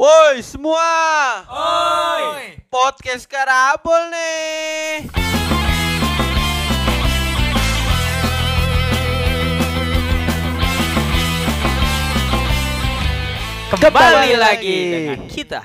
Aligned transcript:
Woi 0.00 0.40
semua, 0.40 0.80
Oi. 1.44 2.56
podcast 2.72 3.28
Karabol 3.28 4.08
nih. 4.08 5.04
Kembali, 13.70 13.86
Kembali 13.86 14.34
lagi 14.34 14.34
lagi. 14.34 14.78
dengan 14.90 15.20
kita. 15.30 15.60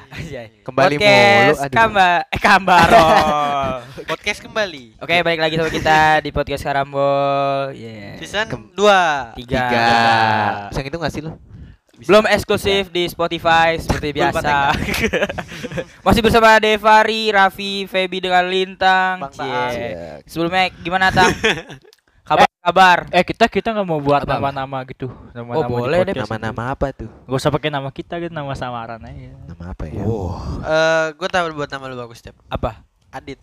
Kembali 0.61 0.95
Podcast 1.01 1.57
mulu. 1.57 1.73
Kamba 1.73 2.09
eh 2.29 2.41
Kambarol. 2.45 3.81
Podcast 4.05 4.39
kembali. 4.45 5.01
Oke, 5.01 5.25
balik 5.25 5.41
lagi 5.41 5.55
sama 5.57 5.71
kita 5.73 5.97
di 6.21 6.29
podcast 6.29 6.61
Karambol. 6.61 7.73
Yeah. 7.73 8.21
Season 8.21 8.45
Kem- 8.45 8.69
2 8.77 9.41
Tiga. 9.41 9.57
Tiga. 9.65 9.87
Bisa 10.69 10.79
gitu 10.85 10.97
gak 11.01 11.13
sih 11.17 11.25
Belum 11.97 12.23
eksklusif 12.25 12.89
di 12.89 13.05
Spotify 13.05 13.75
seperti 13.81 14.11
biasa. 14.11 14.75
Masih 16.05 16.19
bersama 16.19 16.57
Devari, 16.57 17.31
Raffi, 17.31 17.85
Feby 17.85 18.19
dengan 18.19 18.43
Lintang. 18.45 19.23
Bang. 19.31 19.71
Iya. 19.71 20.19
Sebelumnya 20.23 20.67
gimana 20.75 21.07
Tang? 21.09 21.31
Kabar 22.25 22.49
kabar. 22.59 22.97
Eh 23.13 23.21
kita 23.21 23.45
kita 23.45 23.69
nggak 23.69 23.85
mau 23.85 24.01
buat 24.01 24.25
Apa-apa? 24.25 24.49
nama-nama 24.49 24.81
gitu. 24.83 25.13
Nama-nama 25.29 25.61
Oh, 25.61 25.69
boleh 25.69 26.01
deh. 26.01 26.11
podcast. 26.11 26.25
Nama-nama 26.25 26.61
apa 26.73 26.87
tuh? 26.89 27.09
Gak 27.21 27.37
usah 27.37 27.51
pakai 27.53 27.69
nama 27.69 27.89
kita 27.89 28.17
gitu, 28.17 28.33
nama 28.33 28.49
samaran 28.51 28.97
aja. 28.99 29.29
Nama 29.45 29.63
apa 29.69 29.83
ya? 29.85 30.01
Eh, 30.01 31.07
gue 31.13 31.29
tahu 31.29 31.45
buat 31.53 31.69
nama 31.69 31.85
lu 31.85 31.95
bagus, 31.95 32.17
Step. 32.17 32.33
Apa? 32.49 32.81
Adit. 33.13 33.37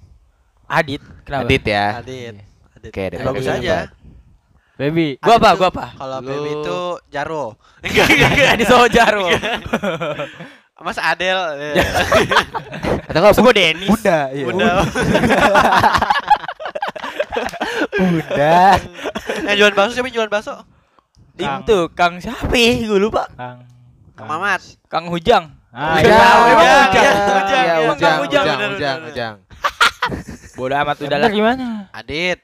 Adit. 0.67 0.99
Kenapa? 1.23 1.47
Adit 1.47 1.63
ya. 1.63 1.87
Adit. 1.97 2.35
Adit. 2.75 2.91
Oke, 2.91 2.99
Ya, 2.99 3.07
daripada 3.09 3.29
bagus 3.31 3.47
aja. 3.47 3.77
Baby. 4.75 5.21
Gua 5.21 5.37
apa? 5.37 5.51
Gua 5.55 5.69
apa? 5.69 5.87
Kalau 5.95 6.19
Lu- 6.19 6.27
baby 6.27 6.51
itu 6.59 6.79
Jaro. 7.09 7.45
Adit 8.53 8.67
Sojaro. 8.67 9.27
Mas 10.83 10.99
Adel. 10.99 11.39
Atau 13.07 13.19
enggak 13.23 13.35
Sebut 13.39 13.55
Denis. 13.55 13.87
Bunda. 13.87 14.19
Iya. 14.35 14.45
Bunda. 14.51 14.71
Bunda. 17.93 18.59
Yang 19.47 19.57
jualan 19.59 19.75
bakso 19.75 19.93
siapa 19.95 20.07
yang 20.11 20.17
jualan 20.17 20.33
bakso? 20.33 20.55
Kang. 21.39 21.63
Itu 21.63 21.79
Kang 21.95 22.13
siapa? 22.19 22.51
ya? 22.51 22.73
Gue 22.83 22.99
lupa. 22.99 23.31
Kang. 23.33 23.63
Kang 24.15 24.27
Mamat. 24.27 24.61
Kang 24.87 25.07
Hujang. 25.07 25.55
Ah, 25.73 25.97
Ujang, 25.97 26.05
iya. 26.05 26.21
Ujang, 26.21 26.37
Ujang, 26.45 26.83
Ujang, 26.83 27.23
Ujang, 27.25 27.33
Ujang, 27.41 27.65
iya, 27.65 27.73
Ujang, 27.73 27.89
Ujang, 27.89 28.19
Ujang, 28.21 28.21
Ujang, 28.21 28.45
bener, 28.45 28.71
Ujang, 28.77 28.99
bener. 29.01 29.09
Ujang. 29.09 29.35
Bodoh 30.53 30.77
amat 30.77 30.97
Yang 31.01 31.07
udah 31.09 31.17
bener 31.17 31.23
lah. 31.25 31.31
gimana? 31.33 31.67
Adit. 31.97 32.39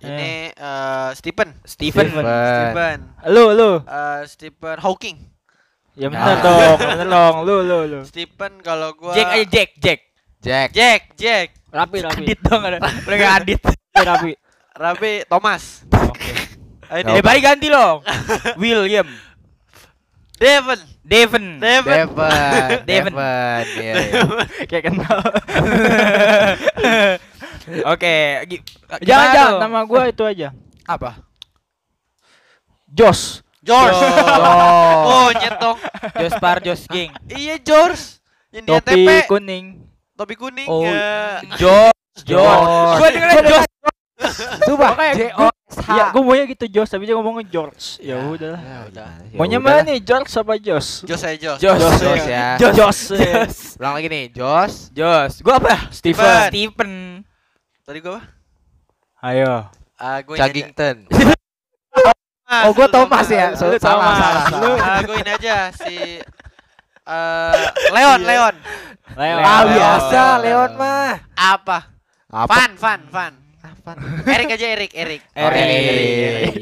Ini 0.00 0.30
eh 0.50 1.08
Stephen. 1.12 1.58
Steven. 1.62 2.06
Steven. 2.06 2.24
Stephen. 2.24 2.98
Lu 3.26 3.44
lu. 3.50 3.70
Eh 3.80 4.20
Stephen 4.24 4.78
Hawking. 4.78 5.18
Ya 5.92 6.06
Nah. 6.06 6.14
bener 6.14 6.36
dong, 6.38 6.76
bener 6.78 7.08
dong. 7.16 7.34
Lu 7.42 7.56
lu 7.60 7.78
lu. 7.84 8.00
Stephen 8.02 8.62
kalau 8.62 8.94
gua 8.94 9.10
Jack 9.12 9.28
aja 9.28 9.42
Jack, 9.44 9.70
Jack. 9.76 10.00
Jack. 10.38 10.68
Jack, 10.70 11.02
Jack. 11.14 11.48
Rapi 11.68 11.98
rapi. 12.00 12.22
Adit 12.24 12.38
dong 12.40 12.62
ada. 12.62 12.78
Udah 13.06 13.16
gak 13.16 13.32
Adit. 13.42 13.60
rapi. 13.92 14.32
Rabi 14.72 15.12
Thomas. 15.26 15.82
Oke. 15.90 16.30
Ayo 16.94 17.02
Nggak 17.02 17.10
Eh 17.10 17.18
nih. 17.18 17.24
balik 17.26 17.42
ganti 17.42 17.68
loh. 17.68 18.00
William. 18.56 19.08
Devon. 20.38 20.78
Devon. 21.02 21.44
Devon. 21.58 21.90
Devon. 21.90 22.22
Devon. 22.86 23.12
Devon. 23.12 23.14
Iya, 23.74 23.92
iya. 23.98 24.22
Kayak 24.64 24.84
kenal. 24.86 25.18
Oke, 27.86 28.14
gi- 28.46 28.64
Jangan 29.00 29.26
jangan 29.28 29.50
tuh? 29.50 29.60
nama 29.60 29.80
gua 29.82 30.02
itu 30.06 30.22
aja. 30.22 30.48
apa? 30.84 31.20
Jos. 32.86 33.44
George. 33.60 33.92
Oh. 33.92 35.02
Oh, 35.04 35.28
nyet 35.36 35.54
dong. 35.58 35.76
Jospar 36.14 36.56
Jos 36.60 36.86
Ging. 36.86 37.12
Iya, 37.28 37.58
George. 37.58 38.16
Yang 38.48 38.64
di 38.64 38.70
Topi 38.70 38.92
ATP. 38.96 39.10
kuning. 39.28 39.66
Topi 40.14 40.34
kuning. 40.34 40.64
Oh, 40.66 40.80
ya. 40.80 41.44
Jos. 41.54 41.92
Jos. 42.18 42.38
Jos. 42.38 42.96
Gua 42.96 43.08
dengerin 43.10 43.44
Jos. 43.44 43.66
Coba. 44.64 44.86
J 45.12 45.30
gua- 45.30 45.52
O 45.52 45.68
S 45.68 45.76
H. 45.78 45.88
Iya, 45.90 46.04
gua 46.10 46.22
maunya 46.24 46.44
gitu 46.48 46.64
Jos, 46.66 46.88
tapi 46.88 47.04
dia 47.04 47.12
ngomongnya 47.12 47.44
George. 47.44 48.00
Ya 48.00 48.16
Ya. 48.16 48.24
udah. 48.24 48.56
Ya 48.56 48.78
udah. 48.88 49.08
Ya 49.22 49.36
Maunya 49.36 49.58
udah 49.60 49.66
mana 49.68 49.80
nih, 49.84 49.98
George 50.00 50.32
apa 50.32 50.54
Jos? 50.56 50.86
Jos 51.04 51.20
saya 51.20 51.36
Jos. 51.36 51.58
Jos. 51.60 51.76
Jos, 51.76 52.00
Jos 52.00 52.24
ya. 52.24 52.46
Jos. 52.56 52.72
Jos. 52.74 52.98
Jos. 53.12 53.56
Ulang 53.76 53.94
lagi 53.94 54.08
nih. 54.08 54.24
Jos. 54.32 54.72
Jos. 54.90 55.32
Gua 55.38 55.60
apa? 55.60 55.92
Steven. 55.92 56.48
Steven. 56.48 56.92
Tadi 57.88 58.04
gua 58.04 58.20
apa? 58.20 58.22
Ayo. 59.24 59.64
Ah, 59.96 60.20
gua 60.20 60.36
ini 60.36 60.40
Chagington. 60.44 60.96
aja. 61.08 61.32
Ah, 62.44 62.62
Oh, 62.68 62.76
gua 62.76 62.84
Thomas 62.86 63.24
ya. 63.26 63.48
Lu 63.52 63.56
So- 63.56 63.72
salah, 63.80 63.80
Thomas. 63.80 64.16
salah, 64.20 64.44
Lu 64.44 64.70
salah. 64.76 64.76
ah, 64.84 65.00
gua 65.00 65.16
ini 65.16 65.30
aja 65.32 65.56
si 65.72 65.96
eh 67.08 67.54
Leon, 67.88 68.20
Leon. 68.20 68.54
Leon. 69.16 69.40
Ah, 69.40 69.64
Leon. 69.64 69.72
biasa 69.72 70.20
Leon 70.44 70.70
mah. 70.76 71.16
Apa? 71.32 71.78
Apa? 72.28 72.52
Fan, 72.52 72.72
fan, 72.76 73.00
fan. 73.08 73.32
Apa? 73.64 73.96
Erik 74.28 74.52
aja 74.52 74.66
Erik, 74.68 74.92
Erik. 74.92 75.22
Erik. 75.32 76.52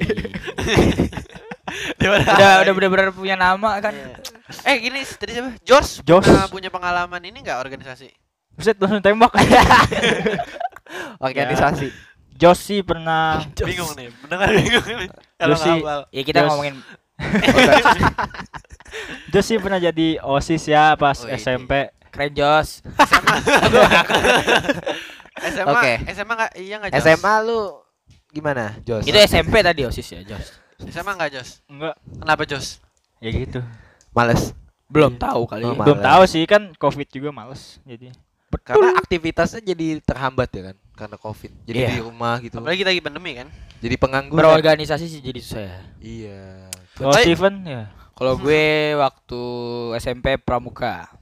Udah 2.07 2.63
udah 2.63 2.73
bener-bener 2.73 3.11
punya 3.11 3.35
nama 3.35 3.83
kan. 3.83 3.91
Iya. 3.91 4.15
Eh 4.63 4.79
gini 4.79 5.03
tadi 5.03 5.35
siapa? 5.35 5.59
George 5.67 6.07
George. 6.07 6.31
pernah 6.31 6.47
punya 6.47 6.71
pengalaman 6.71 7.19
ini 7.19 7.43
enggak 7.43 7.59
organisasi? 7.59 8.15
Buset 8.55 8.79
langsung 8.79 9.03
tembak. 9.03 9.35
Organisasi. 11.19 11.91
Jos 12.33 12.59
sih 12.59 12.81
pernah 12.81 13.39
Bingung 13.65 13.93
nih, 13.95 14.09
mendengar 14.21 14.47
bingung 14.51 14.85
nih. 14.85 15.09
Kalau 15.35 15.51
Jos 15.51 15.59
sih- 15.61 15.75
nggak 15.75 15.83
hafal. 15.83 16.01
Ya 16.11 16.23
kita 16.23 16.39
Jos. 16.39 16.47
ngomongin 16.49 16.75
Jos 19.29 19.45
sih 19.45 19.57
pernah 19.57 19.79
jadi 19.79 20.07
OSIS 20.21 20.63
ya 20.67 20.95
pas 20.95 21.17
Oh, 21.19 21.27
iya. 21.27 21.37
SMP. 21.37 21.91
keren 22.09 22.31
Jos. 22.33 22.81
SMA, 25.39 25.69
Oke. 25.73 25.93
SMA 26.11 26.33
enggak 26.35 26.51
iya 26.57 26.75
enggak 26.77 26.91
Jos? 26.93 27.03
SMA 27.03 27.33
lu 27.43 27.59
gimana, 28.29 28.77
Jos? 28.83 29.03
Itu 29.03 29.17
SMP 29.19 29.55
tadi 29.61 29.81
OSIS 29.83 30.07
ya, 30.11 30.21
Jos. 30.27 30.47
SMA 30.83 31.11
enggak 31.13 31.31
Jos? 31.35 31.49
Enggak. 31.67 31.95
Kenapa 32.15 32.43
Jos? 32.45 32.67
Ya 33.19 33.29
gitu. 33.31 33.61
Males. 34.13 34.53
Belum 34.87 35.15
tahu 35.15 35.45
kali. 35.45 35.63
Oh, 35.63 35.73
ya. 35.73 35.79
Belum 35.79 35.99
tahu 35.99 36.21
sih 36.25 36.43
kan 36.45 36.71
Covid 36.75 37.07
juga 37.11 37.29
males. 37.31 37.79
Jadi 37.83 38.11
Karena 38.63 38.95
aktivitasnya 38.97 39.61
jadi 39.61 40.01
terhambat 40.01 40.49
ya 40.51 40.63
kan 40.73 40.77
karena 40.97 41.17
Covid. 41.17 41.53
Jadi 41.67 41.79
Iya. 41.79 41.89
di 41.93 41.99
rumah 42.01 42.35
gitu. 42.41 42.57
Apalagi 42.59 42.79
kita 42.81 42.91
lagi 42.91 43.03
pandemi 43.03 43.33
kan? 43.35 43.49
Jadi 43.77 43.95
pengangguran. 43.97 44.41
Berorganisasi 44.41 45.07
sih 45.07 45.21
jadi 45.21 45.41
susah 45.43 45.63
ya. 45.63 45.79
Iya. 46.01 46.41
kalau 46.97 47.13
Steven 47.13 47.55
ya 47.63 47.83
Kalau 48.17 48.41
gue 48.41 48.65
waktu 48.97 49.43
SMP 50.01 50.41
pramuka. 50.41 51.13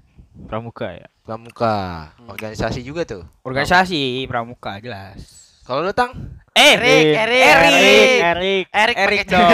pramuka 0.47 0.95
ya. 0.95 1.07
Pramuka. 1.21 1.75
Hmm. 2.15 2.31
Organisasi 2.31 2.81
juga 2.81 3.03
tuh. 3.03 3.27
Organisasi 3.43 4.29
pramuka 4.31 4.79
jelas. 4.79 5.19
Kalau 5.65 5.81
lu 5.81 5.91
tang? 5.91 6.12
Eh, 6.53 6.77
Erik, 6.77 7.06
Erik, 7.19 7.43
Erik, 7.43 7.43
Erik. 7.43 8.19
Erik. 8.21 8.65
Erik 8.71 8.97
Erik 8.97 9.21
dong. 9.27 9.51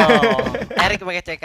Erik 0.76 0.98
pakai 1.00 1.22
CK. 1.24 1.44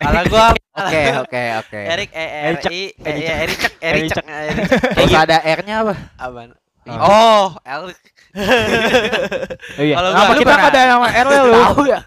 Kalau 0.00 0.22
gua 0.26 0.46
Oke, 0.70 1.02
oke, 1.18 1.42
oke. 1.66 1.80
Erik 1.82 2.10
E 2.14 2.24
R. 2.24 2.54
I 2.70 2.82
eh, 2.94 3.14
iya 3.18 3.34
Ericek 3.42 3.72
Ericek 3.82 4.22
Ericek. 4.22 4.70
Terus 4.94 5.14
ada 5.18 5.36
R-nya 5.42 5.74
apa? 5.82 5.94
Ah. 6.14 6.30
Oh, 7.02 7.44
Erik. 7.66 7.98
Oh 9.76 9.82
iya. 9.82 9.94
Kalau 9.98 10.34
kita 10.38 10.54
ada 10.54 10.80
nama 10.94 11.08
R 11.10 11.26
lu? 11.26 11.42
Tahu 11.50 11.82
ya? 11.90 12.00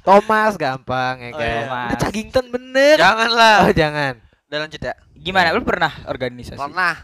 Thomas 0.00 0.56
gampang 0.56 1.16
ya 1.20 1.28
Oh, 1.32 1.38
kan. 1.40 1.48
iya. 1.48 1.64
Udah 1.64 1.98
Chagington 2.00 2.46
bener. 2.48 2.96
Janganlah. 2.96 3.56
Oh, 3.64 3.72
jangan. 3.72 4.14
Udah 4.48 4.58
lanjut 4.64 4.80
ya. 4.80 4.94
Gimana? 5.16 5.52
Lu 5.52 5.64
pernah 5.64 5.92
organisasi? 6.04 6.60
Pernah. 6.60 6.94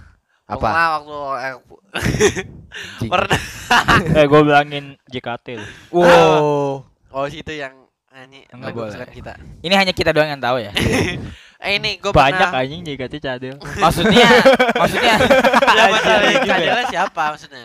Apa? 0.46 0.62
Pernah 0.62 0.86
waktu 1.00 1.16
eh, 1.42 1.54
pernah. 3.12 3.40
eh 4.14 4.24
gue 4.28 4.40
bilangin 4.44 4.84
JKT. 5.08 5.48
Wow. 5.90 6.84
Oh, 7.10 7.26
situ 7.26 7.56
yang 7.56 7.85
ini 8.24 8.40
Nggak 8.46 8.64
lagu 8.64 8.78
boleh. 8.82 9.08
kita. 9.08 9.32
Ini 9.60 9.74
hanya 9.74 9.92
kita 9.92 10.10
doang 10.10 10.28
yang 10.28 10.40
tahu 10.40 10.56
ya. 10.58 10.72
Eh 11.56 11.80
ini 11.80 11.96
gua 11.96 12.12
Banyak 12.12 12.52
pernah 12.52 12.60
anjing 12.60 12.84
JKT 12.84 13.14
cadel. 13.16 13.56
Maksudnya, 13.82 14.28
maksudnya 14.76 15.14
Siapa 15.16 15.72
Anjing 15.88 16.04
tadi? 16.04 16.26
juga 16.28 16.44
ya. 16.44 16.52
Cadela 16.52 16.82
siapa 16.86 17.22
maksudnya? 17.32 17.64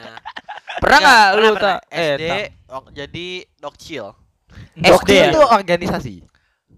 pernah 0.80 0.98
nggak 0.98 1.28
lu 1.36 1.48
pernah. 1.54 1.78
Eh, 1.92 2.00
SD 2.10 2.24
wak- 2.66 2.92
jadi 2.96 3.28
dokcil. 3.60 4.06
SD 4.74 5.10
ya? 5.12 5.26
itu 5.30 5.40
organisasi. 5.44 6.16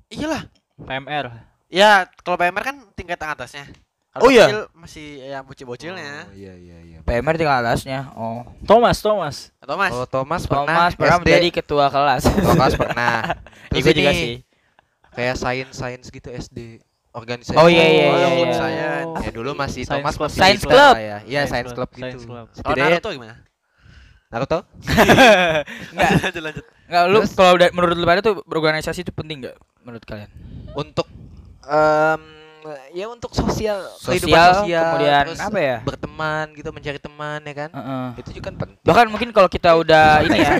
Iyalah. 0.09 0.41
PMR. 0.75 1.25
Ya, 1.69 1.91
kalau 2.19 2.35
PMR 2.35 2.63
kan 2.63 2.75
tingkat 2.93 3.17
atasnya. 3.17 3.69
Oh, 4.21 4.29
iya? 4.29 4.69
masih 4.77 5.25
yang 5.25 5.41
bocil-bocilnya. 5.41 6.29
Oh, 6.29 6.37
iya 6.37 6.53
iya 6.53 6.77
iya. 6.85 6.97
PMR 7.01 7.33
tinggal 7.33 7.65
atasnya. 7.65 8.13
Oh. 8.13 8.45
Thomas, 8.61 9.01
Thomas. 9.01 9.49
Atau 9.57 9.73
Mas? 9.73 9.89
Kalau 9.89 10.05
Thomas 10.05 10.41
pernah 10.45 10.65
Thomas 10.69 10.93
pernah 10.93 11.17
SD. 11.17 11.23
menjadi 11.25 11.49
ketua 11.49 11.85
kelas. 11.89 12.23
Thomas 12.29 12.73
pernah. 12.77 13.17
Terus 13.73 13.81
Ikut 13.81 13.93
juga 13.97 14.11
sih. 14.13 14.33
Kayak 15.17 15.35
sains-sains 15.41 16.05
gitu 16.13 16.29
SD. 16.29 16.59
Organisasi. 17.13 17.57
Oh, 17.57 17.65
iya, 17.65 17.85
iya, 17.89 18.05
Oh, 18.09 18.17
iya, 18.17 18.29
iya. 18.37 18.53
saya. 18.53 18.89
Ya 19.17 19.31
dulu 19.33 19.57
masih 19.57 19.81
Science 19.81 19.97
Thomas 19.97 20.13
club. 20.13 20.29
masih 20.29 20.39
Science 20.41 20.63
club. 20.65 20.93
ya. 20.93 21.01
Iya, 21.01 21.41
Science 21.45 21.49
science 21.49 21.71
club, 21.73 21.89
club 21.89 22.01
science 22.01 22.21
gitu. 22.21 22.29
Kalau 22.29 22.45
Setidaknya 22.53 22.85
Naruto 22.97 23.09
gimana? 23.13 23.35
Naruto? 24.33 24.59
Enggak. 25.93 26.09
lanjut 26.21 26.41
lanjut. 26.41 26.65
Enggak 26.89 27.03
lu 27.09 27.19
kalau 27.33 27.53
menurut 27.73 27.95
lu 27.97 28.05
pada 28.05 28.21
tuh 28.21 28.33
berorganisasi 28.45 29.05
itu 29.05 29.13
penting 29.13 29.45
enggak 29.45 29.57
menurut 29.81 30.01
kalian? 30.05 30.29
untuk 30.73 31.05
em, 31.65 32.17
eh, 32.17 32.17
ya 32.89 33.05
untuk 33.05 33.31
sosial, 33.31 33.77
kehidupan 33.99 34.29
Sosial, 34.29 34.49
sosial 34.59 34.83
kemudian 34.87 35.23
terus 35.25 35.39
apa 35.39 35.59
ya? 35.59 35.77
berteman 35.81 36.45
gitu 36.51 36.69
mencari 36.69 36.97
teman 36.97 37.39
ya 37.41 37.53
kan 37.57 37.69
Heeh. 37.69 38.07
itu 38.17 38.29
juga 38.33 38.45
kan 38.47 38.55
penting 38.57 38.77
Bahkan 38.81 39.05
mungkin 39.07 39.29
kalau 39.29 39.47
kita 39.47 39.69
udah 39.73 40.21
ini 40.21 40.37
ya. 40.39 40.53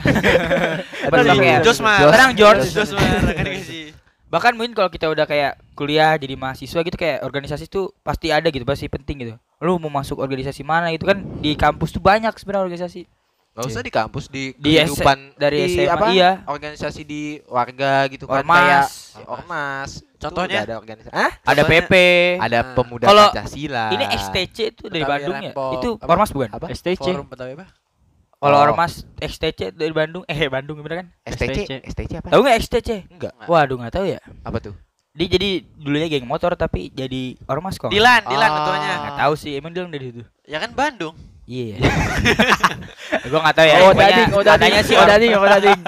Betul 1.11 1.37
ya. 1.39 1.57
Jos 1.59 1.79
mah. 1.79 1.97
Tenang 2.07 2.31
George. 2.33 2.67
Jos 2.67 2.91
mah 2.91 3.03
rekan 3.23 3.45
sih. 3.59 3.91
Bahkan 4.27 4.57
mungkin 4.57 4.73
kalau 4.73 4.89
kita 4.89 5.05
udah 5.07 5.23
kayak 5.23 5.61
kuliah 5.73 6.17
jadi 6.17 6.33
mahasiswa 6.33 6.81
gitu 6.81 6.97
kayak 6.97 7.21
organisasi 7.21 7.69
tuh 7.69 7.93
pasti 8.01 8.33
ada 8.33 8.49
gitu, 8.49 8.65
pasti 8.65 8.89
penting 8.89 9.15
gitu. 9.21 9.33
Lu 9.59 9.77
mau 9.77 9.93
masuk 9.93 10.17
organisasi 10.17 10.61
mana 10.61 10.89
gitu 10.89 11.05
kan 11.05 11.21
di 11.37 11.53
kampus 11.53 11.93
tuh 11.93 12.01
banyak 12.01 12.33
sebenarnya 12.33 12.65
organisasi. 12.65 13.05
Gak 13.53 13.69
usah 13.69 13.85
di 13.85 13.93
kampus 13.93 14.25
di 14.27 14.49
Di 14.57 14.81
S- 14.81 14.89
kehidupan 14.89 15.37
dari 15.37 15.69
di 15.69 15.77
SMA, 15.77 15.93
apa 15.93 16.05
iya. 16.09 16.41
organisasi 16.43 17.05
di 17.05 17.37
warga 17.45 18.09
gitu 18.09 18.25
kan 18.25 18.41
Ormas. 18.41 18.57
kayak 18.57 18.83
ya, 19.13 19.25
ormas 19.29 19.89
Itu 20.01 20.12
Contohnya? 20.25 20.59
ada 20.61 20.75
organisasi 20.75 21.11
ah 21.11 21.31
Ada 21.41 21.61
Contohnya- 21.61 21.83
PP. 21.83 21.93
ada 22.37 22.57
Ah. 22.57 22.63
pemuda 22.73 23.05
Kalau 23.05 23.25
Pancasila 23.29 23.85
Ini 23.89 24.05
XTC 24.13 24.57
itu 24.69 24.83
dari 24.87 25.01
Betawi 25.01 25.11
Bandung 25.13 25.37
ya? 25.39 25.53
Itu 25.73 25.89
Apa? 25.97 26.09
ormas 26.09 26.29
bukan? 26.29 26.49
apa 26.51 26.65
STC. 26.69 27.03
Forum 27.03 27.27
Betawi 27.27 27.51
apa? 27.53 27.65
Kalau 28.35 28.57
Oh. 28.57 28.65
ormas 28.65 28.93
XTC 29.17 29.71
dari 29.71 29.91
Bandung, 29.91 30.23
eh 30.25 30.47
Bandung 30.47 30.75
gimana 30.75 30.95
kan? 30.99 31.07
STC 31.25 31.63
STC. 31.63 31.71
STC 31.85 32.11
apa 32.17 32.27
Tahu 32.27 32.41
nggak 32.41 32.57
XTC? 32.57 32.89
enggak 33.09 33.33
Waduh 33.43 33.75
nggak 33.77 33.93
tahu 33.93 34.05
ya. 34.05 34.19
apa 34.41 34.57
tuh 34.59 34.75
Dia 35.11 35.27
jadi 35.29 35.49
dulunya 35.75 36.09
geng 36.09 36.25
motor 36.25 36.51
tapi 36.53 36.89
jadi 36.89 37.37
ormas 37.45 37.77
kok. 37.77 37.87
Dilan, 37.87 38.25
Dilan 38.25 38.43
Ah. 38.43 38.55
ketuanya. 38.57 38.93
Nggak 38.99 39.17
tahu 39.19 39.33
sih, 39.37 39.51
emang 39.53 39.69
dia 39.69 39.85
dari 39.85 40.05
situ. 40.09 40.23
Ya 40.43 40.57
kan 40.57 40.71
Bandung. 40.71 41.13
Iya. 41.45 41.75
gua 43.29 43.39
nggak 43.41 43.53
tahu 43.53 43.65
ya. 43.65 43.75
Oh, 43.79 43.91
dading, 43.91 44.29
oh, 44.31 44.41
dading. 44.41 44.53
katanya 44.57 44.81
sih 44.81 44.95
Oh, 44.95 45.05
dading, 45.05 45.31
oh, 45.33 45.45
dading. 45.45 45.79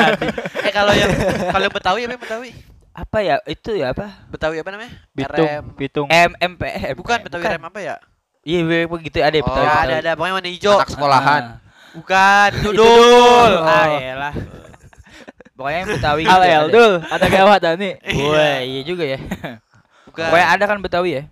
Eh 0.62 0.70
kalau 0.70 0.92
yang 0.92 1.10
kalau 1.48 1.66
Betawi 1.68 2.00
apa 2.02 2.12
yang 2.12 2.22
Betawi? 2.22 2.50
Apa 2.98 3.18
ya? 3.22 3.36
Itu 3.46 3.70
ya 3.78 3.94
apa? 3.94 4.26
Betawi 4.26 4.58
apa 4.58 4.70
namanya? 4.74 4.92
Bitung, 5.14 5.46
RM. 5.46 5.64
Bitung. 5.78 6.06
M 6.10 6.30
MP 6.34 6.62
eh, 6.66 6.92
Bukan 6.98 7.18
Betawi 7.22 7.42
RM 7.46 7.62
apa 7.62 7.78
ya? 7.78 7.94
Iya, 8.42 8.86
begitu 8.90 9.16
ada 9.22 9.38
Oh, 9.38 9.46
Betawi. 9.46 9.62
Ya, 9.62 9.70
Betawi. 9.70 9.86
ada 9.86 9.94
ada 10.02 10.10
pokoknya 10.18 10.34
warna 10.34 10.50
hijau. 10.50 10.74
anak 10.78 10.90
sekolahan 10.90 11.42
Ah. 11.48 11.66
Bukan, 11.88 12.50
dudul. 12.62 12.84
dul. 12.84 13.52
Oh. 13.58 13.66
Ah, 13.66 13.86
elah. 13.96 14.34
Pokoknya 15.58 15.78
yang 15.82 15.90
Betawi 15.90 16.22
gitu 16.22 16.34
Alel 16.38 16.62
ada. 16.62 16.70
dul, 16.70 16.92
ada 17.02 17.26
gawat 17.26 17.60
nih. 17.80 17.94
Wah, 18.30 18.58
iya 18.62 18.80
juga 18.86 19.04
ya. 19.06 19.18
Bukan. 20.06 20.26
Pokoknya 20.30 20.48
ada 20.54 20.64
kan 20.68 20.78
Betawi 20.78 21.10
ya? 21.18 21.22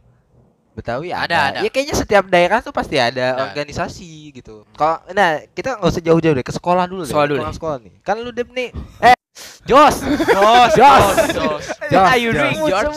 Betawi 0.76 1.08
Ada, 1.08 1.25
ada, 1.25 1.37
ada. 1.49 1.58
Ya 1.64 1.70
kayaknya 1.73 1.96
setiap 1.96 2.25
daerah 2.28 2.61
tuh 2.61 2.69
pasti 2.69 3.00
ada 3.00 3.32
Ada. 3.32 3.43
organisasi 3.49 4.37
gitu. 4.37 4.69
Kalau 4.76 5.00
nah 5.17 5.40
kita 5.56 5.81
nggak 5.81 5.88
usah 5.88 6.02
jauh-jauh 6.05 6.37
deh 6.37 6.44
ke 6.44 6.52
sekolah 6.52 6.84
dulu 6.84 7.02
deh. 7.02 7.11
Sekolah 7.11 7.26
dulu 7.32 7.40
sekolah 7.49 7.76
nih. 7.81 7.94
Kan 8.05 8.20
lu 8.20 8.28
Dep 8.28 8.52
nih. 8.52 8.76
Eh, 9.00 9.17
Jos. 9.64 9.96
Jos, 10.05 10.70
Jos. 10.76 11.17
Jos. 11.32 11.64
Jos. 11.88 11.96
Are 11.96 12.20
you 12.20 12.31
Jos. 12.31 12.40
drink, 12.44 12.56
George? 12.61 12.93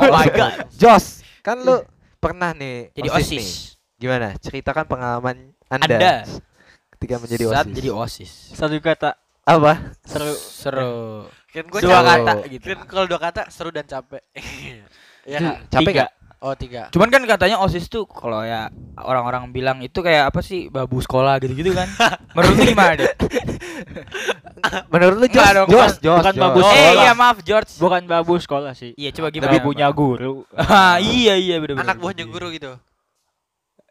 Oh 0.00 0.08
my 0.08 0.28
god. 0.32 0.52
Jos. 0.72 1.20
Kan 1.44 1.60
lu 1.60 1.84
pernah 2.16 2.56
nih 2.56 2.88
Jadi 2.96 3.08
nih. 3.08 3.14
OSIS. 3.14 3.76
Gimana? 4.00 4.32
Ceritakan 4.40 4.88
pengalaman 4.88 5.52
Anda, 5.68 5.84
Anda. 5.84 6.14
ketika 6.96 7.20
menjadi 7.20 7.44
Saat 7.46 7.66
OSIS. 7.68 7.76
jadi 7.76 7.88
OSIS. 7.92 8.32
Satu 8.56 8.74
kata 8.80 9.20
Apa? 9.44 9.92
seru. 10.02 10.32
Seru. 10.32 10.92
Kan 11.48 11.64
gua 11.68 11.80
Dua 11.80 12.00
kata 12.00 12.32
gitu. 12.48 12.64
Kan 12.72 12.78
kalau 12.88 13.04
dua 13.04 13.20
kata 13.20 13.52
seru 13.52 13.68
dan 13.68 13.84
capek. 13.84 14.20
ya. 15.32 15.60
Capek 15.68 15.92
Tiga. 15.92 16.04
gak? 16.04 16.10
Oh, 16.38 16.54
tiga. 16.54 16.86
Cuman 16.94 17.10
kan 17.10 17.18
katanya 17.26 17.58
OSIS 17.58 17.90
tuh 17.90 18.06
kalau 18.06 18.40
ya 18.40 18.70
orang-orang 18.96 19.50
bilang 19.50 19.82
itu 19.82 19.98
kayak 19.98 20.30
apa 20.30 20.38
sih 20.38 20.70
babu 20.70 21.02
sekolah 21.02 21.34
gitu-gitu 21.38 21.74
kan. 21.74 21.90
Menurut 22.38 22.54
lu 22.54 22.64
gimana 22.64 22.92
deh? 22.94 23.10
Menurut 24.92 25.16
lu 25.18 25.26
Jos? 25.26 25.42
Nggak 25.42 25.54
dong, 25.56 25.68
Jos, 25.68 25.74
bukan- 25.74 25.98
Jos, 25.98 26.18
bukan 26.20 26.34
bagus. 26.38 26.62
eh 26.62 26.70
sekolah. 26.70 26.92
iya 26.96 27.12
maaf 27.12 27.38
George. 27.42 27.70
Bukan 27.76 28.02
babu 28.06 28.34
sekolah 28.38 28.72
sih. 28.72 28.90
Iya 28.94 29.10
coba 29.12 29.28
gimana? 29.28 29.50
Lebih 29.50 29.62
punya 29.64 29.86
guru. 29.90 30.46
Ah, 30.68 30.98
iya 30.98 31.34
iya 31.34 31.58
benar 31.58 31.82
Anak 31.82 31.98
buahnya 31.98 32.24
guru 32.24 32.50
gitu. 32.50 32.78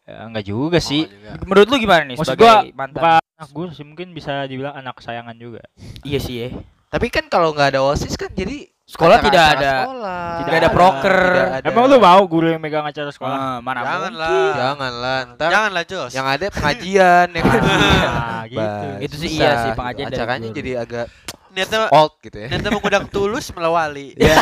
Ya, 0.08 0.24
enggak 0.24 0.46
juga 0.48 0.80
sih. 0.80 1.04
Oh, 1.04 1.12
juga. 1.12 1.32
Menurut 1.44 1.68
lu 1.68 1.78
gimana 1.78 2.02
nih 2.06 2.16
Maksud 2.16 2.32
sebagai 2.32 2.48
gua 2.48 2.56
mantan? 2.72 2.96
bukan 2.96 3.20
anak 3.36 3.50
guru 3.52 3.70
sih, 3.76 3.84
mungkin 3.84 4.08
bisa 4.16 4.32
dibilang 4.48 4.72
anak 4.72 4.96
kesayangan 4.96 5.36
juga. 5.36 5.62
Iya 6.02 6.20
sih 6.24 6.36
ya. 6.38 6.48
Tapi 6.88 7.12
kan 7.12 7.28
kalau 7.28 7.52
nggak 7.52 7.76
ada 7.76 7.84
OSIS 7.84 8.16
kan 8.16 8.32
jadi 8.32 8.72
Sekolah 8.88 9.20
tidak 9.20 9.36
acara-acara 9.44 9.68
ada- 9.68 9.84
sekolah. 9.84 10.24
tidak 10.40 10.56
ada 10.56 10.70
proker. 10.72 11.18
Tidak 11.20 11.60
ada- 11.60 11.68
Emang 11.68 11.84
lu 11.86 11.98
mau 12.00 12.22
guru 12.24 12.48
yang 12.48 12.58
megang 12.58 12.82
acara 12.82 13.12
sekolah? 13.12 13.36
Ah, 13.36 13.58
mana 13.60 13.84
Janganlah. 13.84 14.32
mungkin. 14.32 14.56
Janganlah. 14.56 15.18
Ntar 15.30 15.50
Janganlah, 15.52 15.84
Jos. 15.84 16.12
yang 16.16 16.24
ada 16.26 16.46
pengajian 16.48 17.28
ya 17.28 17.42
kan. 17.44 17.62
Ah, 18.08 18.44
gitu. 18.48 18.88
Itu 19.04 19.16
sih 19.18 19.30
iya 19.36 19.52
sih, 19.62 19.72
pengajian 19.74 20.08
dari 20.08 20.16
Acaranya 20.18 20.50
jadi 20.50 20.72
agak 20.80 21.08
Niatnya 21.50 21.90
old 21.90 22.14
gitu 22.22 22.38
ya. 22.38 22.48
niatnya 22.48 22.70
mengundang 22.70 23.06
tulus 23.08 23.50
melawali. 23.52 24.14
Ya. 24.24 24.38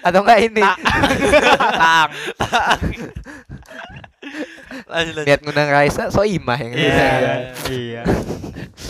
Atau 0.00 0.20
enggak 0.22 0.38
ini 0.40 0.62
Tang. 0.62 2.10
Lanjut 4.86 5.14
lanjut. 5.16 5.26
lihat 5.26 5.40
ngundang 5.40 5.68
Raisa 5.68 6.06
so 6.08 6.22
imah 6.22 6.54
yang 6.56 6.72
Iya. 6.72 7.10
Iya. 7.66 8.02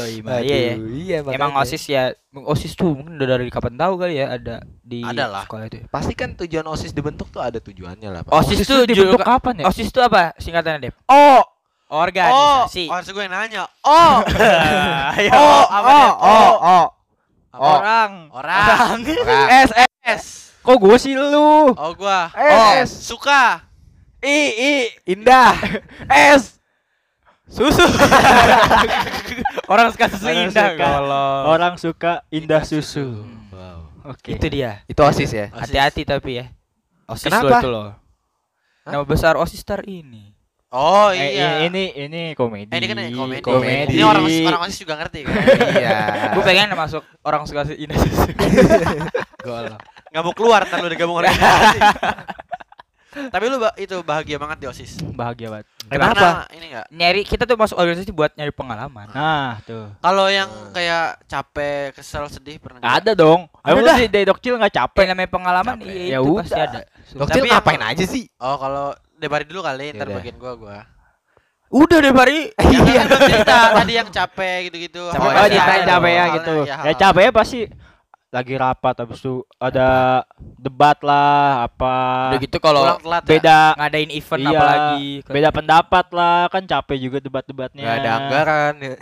Iya, 0.05 0.23
Aduh, 0.23 0.45
iya 0.45 0.57
ya. 0.57 0.75
iya 0.79 1.17
Emang. 1.27 1.53
OSIS 1.57 1.83
ya, 1.85 2.03
OSIS 2.33 2.73
tuh 2.73 2.95
mungkin 2.95 3.19
udah 3.19 3.29
dari 3.37 3.49
kapan 3.49 3.75
tahu 3.75 3.95
kali 3.97 4.17
ya 4.17 4.37
ada 4.37 4.63
di 4.81 5.01
Ada 5.01 5.25
lah. 5.27 5.45
sekolah 5.45 5.65
itu. 5.67 5.77
ya. 5.81 5.85
Pasti 5.89 6.13
kan 6.15 6.33
tujuan 6.37 6.65
OSIS 6.65 6.93
dibentuk 6.93 7.29
tuh 7.29 7.41
ada 7.41 7.59
tujuannya 7.59 8.09
lah, 8.09 8.21
Pak. 8.23 8.33
OSIS, 8.33 8.63
tuh 8.63 8.85
dibentuk 8.85 9.21
kapan 9.21 9.61
ya? 9.61 9.65
OSIS 9.67 9.91
tuh 9.91 10.01
apa 10.01 10.33
singkatannya, 10.37 10.89
Dep? 10.89 10.95
Oh, 11.07 11.43
Organisasi. 11.91 12.87
Oh, 12.87 12.95
harus 12.95 13.11
gue 13.11 13.19
yang 13.19 13.35
nanya. 13.35 13.67
Oh, 13.83 14.23
Ayo. 15.19 15.31
oh, 15.35 15.65
apa 15.67 15.91
Dep? 15.91 16.15
oh, 16.23 16.55
oh. 16.55 16.87
Apa? 17.51 17.67
Orang. 17.67 18.11
Orang. 18.31 18.63
Orang. 19.27 19.49
S 19.51 19.71
S. 20.07 20.25
Kok 20.63 20.79
gue 20.79 20.97
sih 21.03 21.19
lu? 21.19 21.75
Oh, 21.75 21.93
gua. 21.99 22.31
S. 22.79 22.95
Suka. 23.03 23.67
I 24.23 24.39
I 24.55 24.73
Indah. 25.09 25.57
S. 26.39 26.63
Susu. 27.51 27.83
Orang 29.71 29.87
suka 29.95 30.05
susu 30.11 30.27
Orang 30.27 30.51
indah 30.51 30.69
suka. 30.69 30.83
kalau. 30.83 31.29
Orang 31.47 31.75
suka 31.79 32.13
indah 32.29 32.63
susu. 32.63 33.23
Wow. 33.49 34.11
Oke. 34.11 34.35
Itu 34.35 34.51
dia. 34.51 34.83
Itu 34.85 35.01
OSIS 35.01 35.31
ya? 35.31 35.47
Hati-hati 35.55 36.03
tapi 36.03 36.43
ya. 36.43 36.51
OSIS 37.07 37.31
lo 37.31 37.39
Kenapa? 37.39 37.59
itu 37.63 37.69
loh. 37.71 37.89
Nama 38.83 39.05
besar 39.07 39.39
OSIS 39.39 39.63
Star 39.63 39.87
ini. 39.87 40.35
Oh, 40.71 41.11
Eh, 41.11 41.35
iya. 41.35 41.67
ini 41.67 41.91
ini 41.95 42.23
komedi. 42.35 42.71
Eh, 42.71 42.79
ini 42.79 42.87
kan 42.87 42.99
komedi. 43.11 43.43
Komedi. 43.43 43.95
Ini 43.95 44.03
orang 44.03 44.23
orang 44.27 44.61
OSIS 44.67 44.79
juga 44.79 44.99
ngerti 44.99 45.23
kan. 45.23 45.35
Iya. 45.83 45.99
Gue 46.35 46.43
pengen 46.43 46.75
masuk 46.75 47.03
orang 47.23 47.43
suka 47.47 47.63
susu 47.63 47.79
indah 47.79 47.95
susu. 47.95 48.27
Gol. 49.47 49.71
Nggak 50.11 50.23
mau 50.23 50.35
keluar 50.35 50.67
ntar 50.67 50.83
lu 50.83 50.91
udah 50.91 50.99
gabung 50.99 51.19
organisasi. 51.19 51.79
Tapi 53.11 53.45
lu 53.47 53.59
itu 53.77 53.97
bahagia 54.01 54.39
banget 54.39 54.59
di 54.59 54.67
OSIS. 54.67 55.03
bahagia 55.13 55.51
banget. 55.51 55.67
Kenapa? 55.85 56.15
Karena 56.15 56.45
ini 56.55 56.65
enggak. 56.71 56.87
Nyari 56.89 57.23
kita 57.23 57.43
tuh 57.43 57.57
masuk 57.57 57.77
organisasi 57.77 58.11
buat 58.11 58.31
nyari 58.33 58.51
pengalaman. 58.51 59.11
Nah, 59.11 59.59
tuh. 59.63 59.91
Kalau 59.97 60.27
yang 60.27 60.47
kayak 60.71 61.27
capek, 61.27 61.91
kesel, 61.93 62.25
sedih 62.27 62.57
pernah 62.57 62.79
nggak? 62.79 62.95
Ada 63.03 63.13
dong. 63.13 63.51
Ada 63.61 63.71
Emang 63.73 63.83
dah. 63.83 63.95
lu 63.95 64.01
di 64.01 64.09
dari 64.09 64.25
dokcil 64.25 64.55
nggak 64.55 64.71
Apa 64.71 64.81
capek? 64.87 65.05
namanya 65.09 65.29
pengalaman? 65.29 65.75
Capek. 65.77 65.91
Iya, 65.91 66.07
Ya 66.07 66.19
itu 66.19 66.31
udah. 66.31 66.43
pasti 66.43 66.61
ada. 66.61 66.79
Yang- 67.11 67.51
ngapain 67.51 67.83
aja 67.83 68.05
sih? 68.07 68.25
Oh, 68.39 68.57
kalau 68.57 68.87
Debari 69.21 69.45
dulu 69.45 69.61
kali, 69.61 69.93
ntar 69.93 70.09
bagian 70.09 70.37
gua 70.37 70.53
gua. 70.57 70.79
Udah 71.69 71.99
deh 72.01 72.11
Bari. 72.11 72.51
Iya, 72.57 73.05
belum 73.07 73.21
cerita 73.29 73.57
tadi 73.77 73.93
yang 73.95 74.09
capek 74.09 74.57
gitu-gitu. 74.67 75.03
Capek 75.07 75.23
Oh, 75.29 75.47
iya, 75.47 75.47
iya. 75.47 75.85
capek 75.85 76.11
ya 76.11 76.25
gitu. 76.35 76.55
ya, 76.65 76.77
Ya 76.83 76.93
capek 76.97 77.23
ya 77.23 77.33
pasti 77.33 77.61
lagi 78.31 78.55
rapat 78.55 78.95
habis 78.97 79.19
itu 79.19 79.43
ada 79.59 80.23
debat 80.57 80.95
lah 81.03 81.67
apa 81.67 82.31
Udah 82.31 82.41
gitu 82.41 82.57
kalau 82.57 82.87
ya? 82.87 83.19
beda 83.21 83.75
ngadain 83.75 84.07
event 84.09 84.41
iya, 84.41 84.51
apalagi. 84.53 85.07
beda 85.27 85.49
pendapat 85.51 86.07
lah 86.11 86.47
kan 86.47 86.63
capek 86.63 86.99
juga 87.01 87.19
debat-debatnya 87.19 87.83
Gak 87.83 87.97
ada 87.97 88.11
anggaran. 88.17 88.75
ya. 88.79 88.95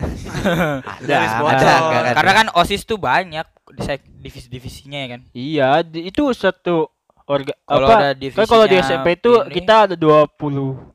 Ada, 1.05 1.15
ada 1.45 1.67
anggaran. 1.77 2.13
Karena 2.13 2.33
kan 2.33 2.47
OSIS 2.57 2.81
tuh 2.83 2.97
banyak 2.97 3.45
di- 3.71 4.01
divisi-divisinya 4.19 4.97
ya 4.97 5.07
kan. 5.07 5.21
iya 5.31 5.69
di- 5.85 6.09
itu 6.09 6.25
satu 6.33 6.89
orga 7.23 7.53
Kalau 7.61 7.85
apa 7.85 7.93
ada 8.09 8.25
kan 8.33 8.45
kalau 8.49 8.65
di 8.65 8.81
SMP 8.81 9.13
itu 9.13 9.29
ini- 9.29 9.53
kita 9.53 9.75
ada 9.85 9.95
20 9.95 10.25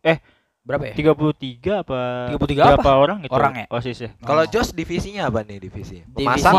eh 0.02 0.18
Berapa 0.64 0.84
ya? 0.86 0.94
33 0.96 1.84
apa 1.84 2.00
33 2.32 2.56
berapa 2.56 2.80
apa? 2.80 2.92
orang 2.96 3.16
gitu 3.20 3.30
Orang 3.30 3.52
ya? 3.54 3.66
OSIS 3.68 3.98
ya 4.00 4.10
Kalau 4.18 4.42
Oh. 4.42 4.48
Jos 4.48 4.72
divisinya 4.72 5.28
apa 5.28 5.40
nih 5.40 5.60
divisi? 5.60 6.00
divisi 6.02 6.24
Pemasak, 6.40 6.54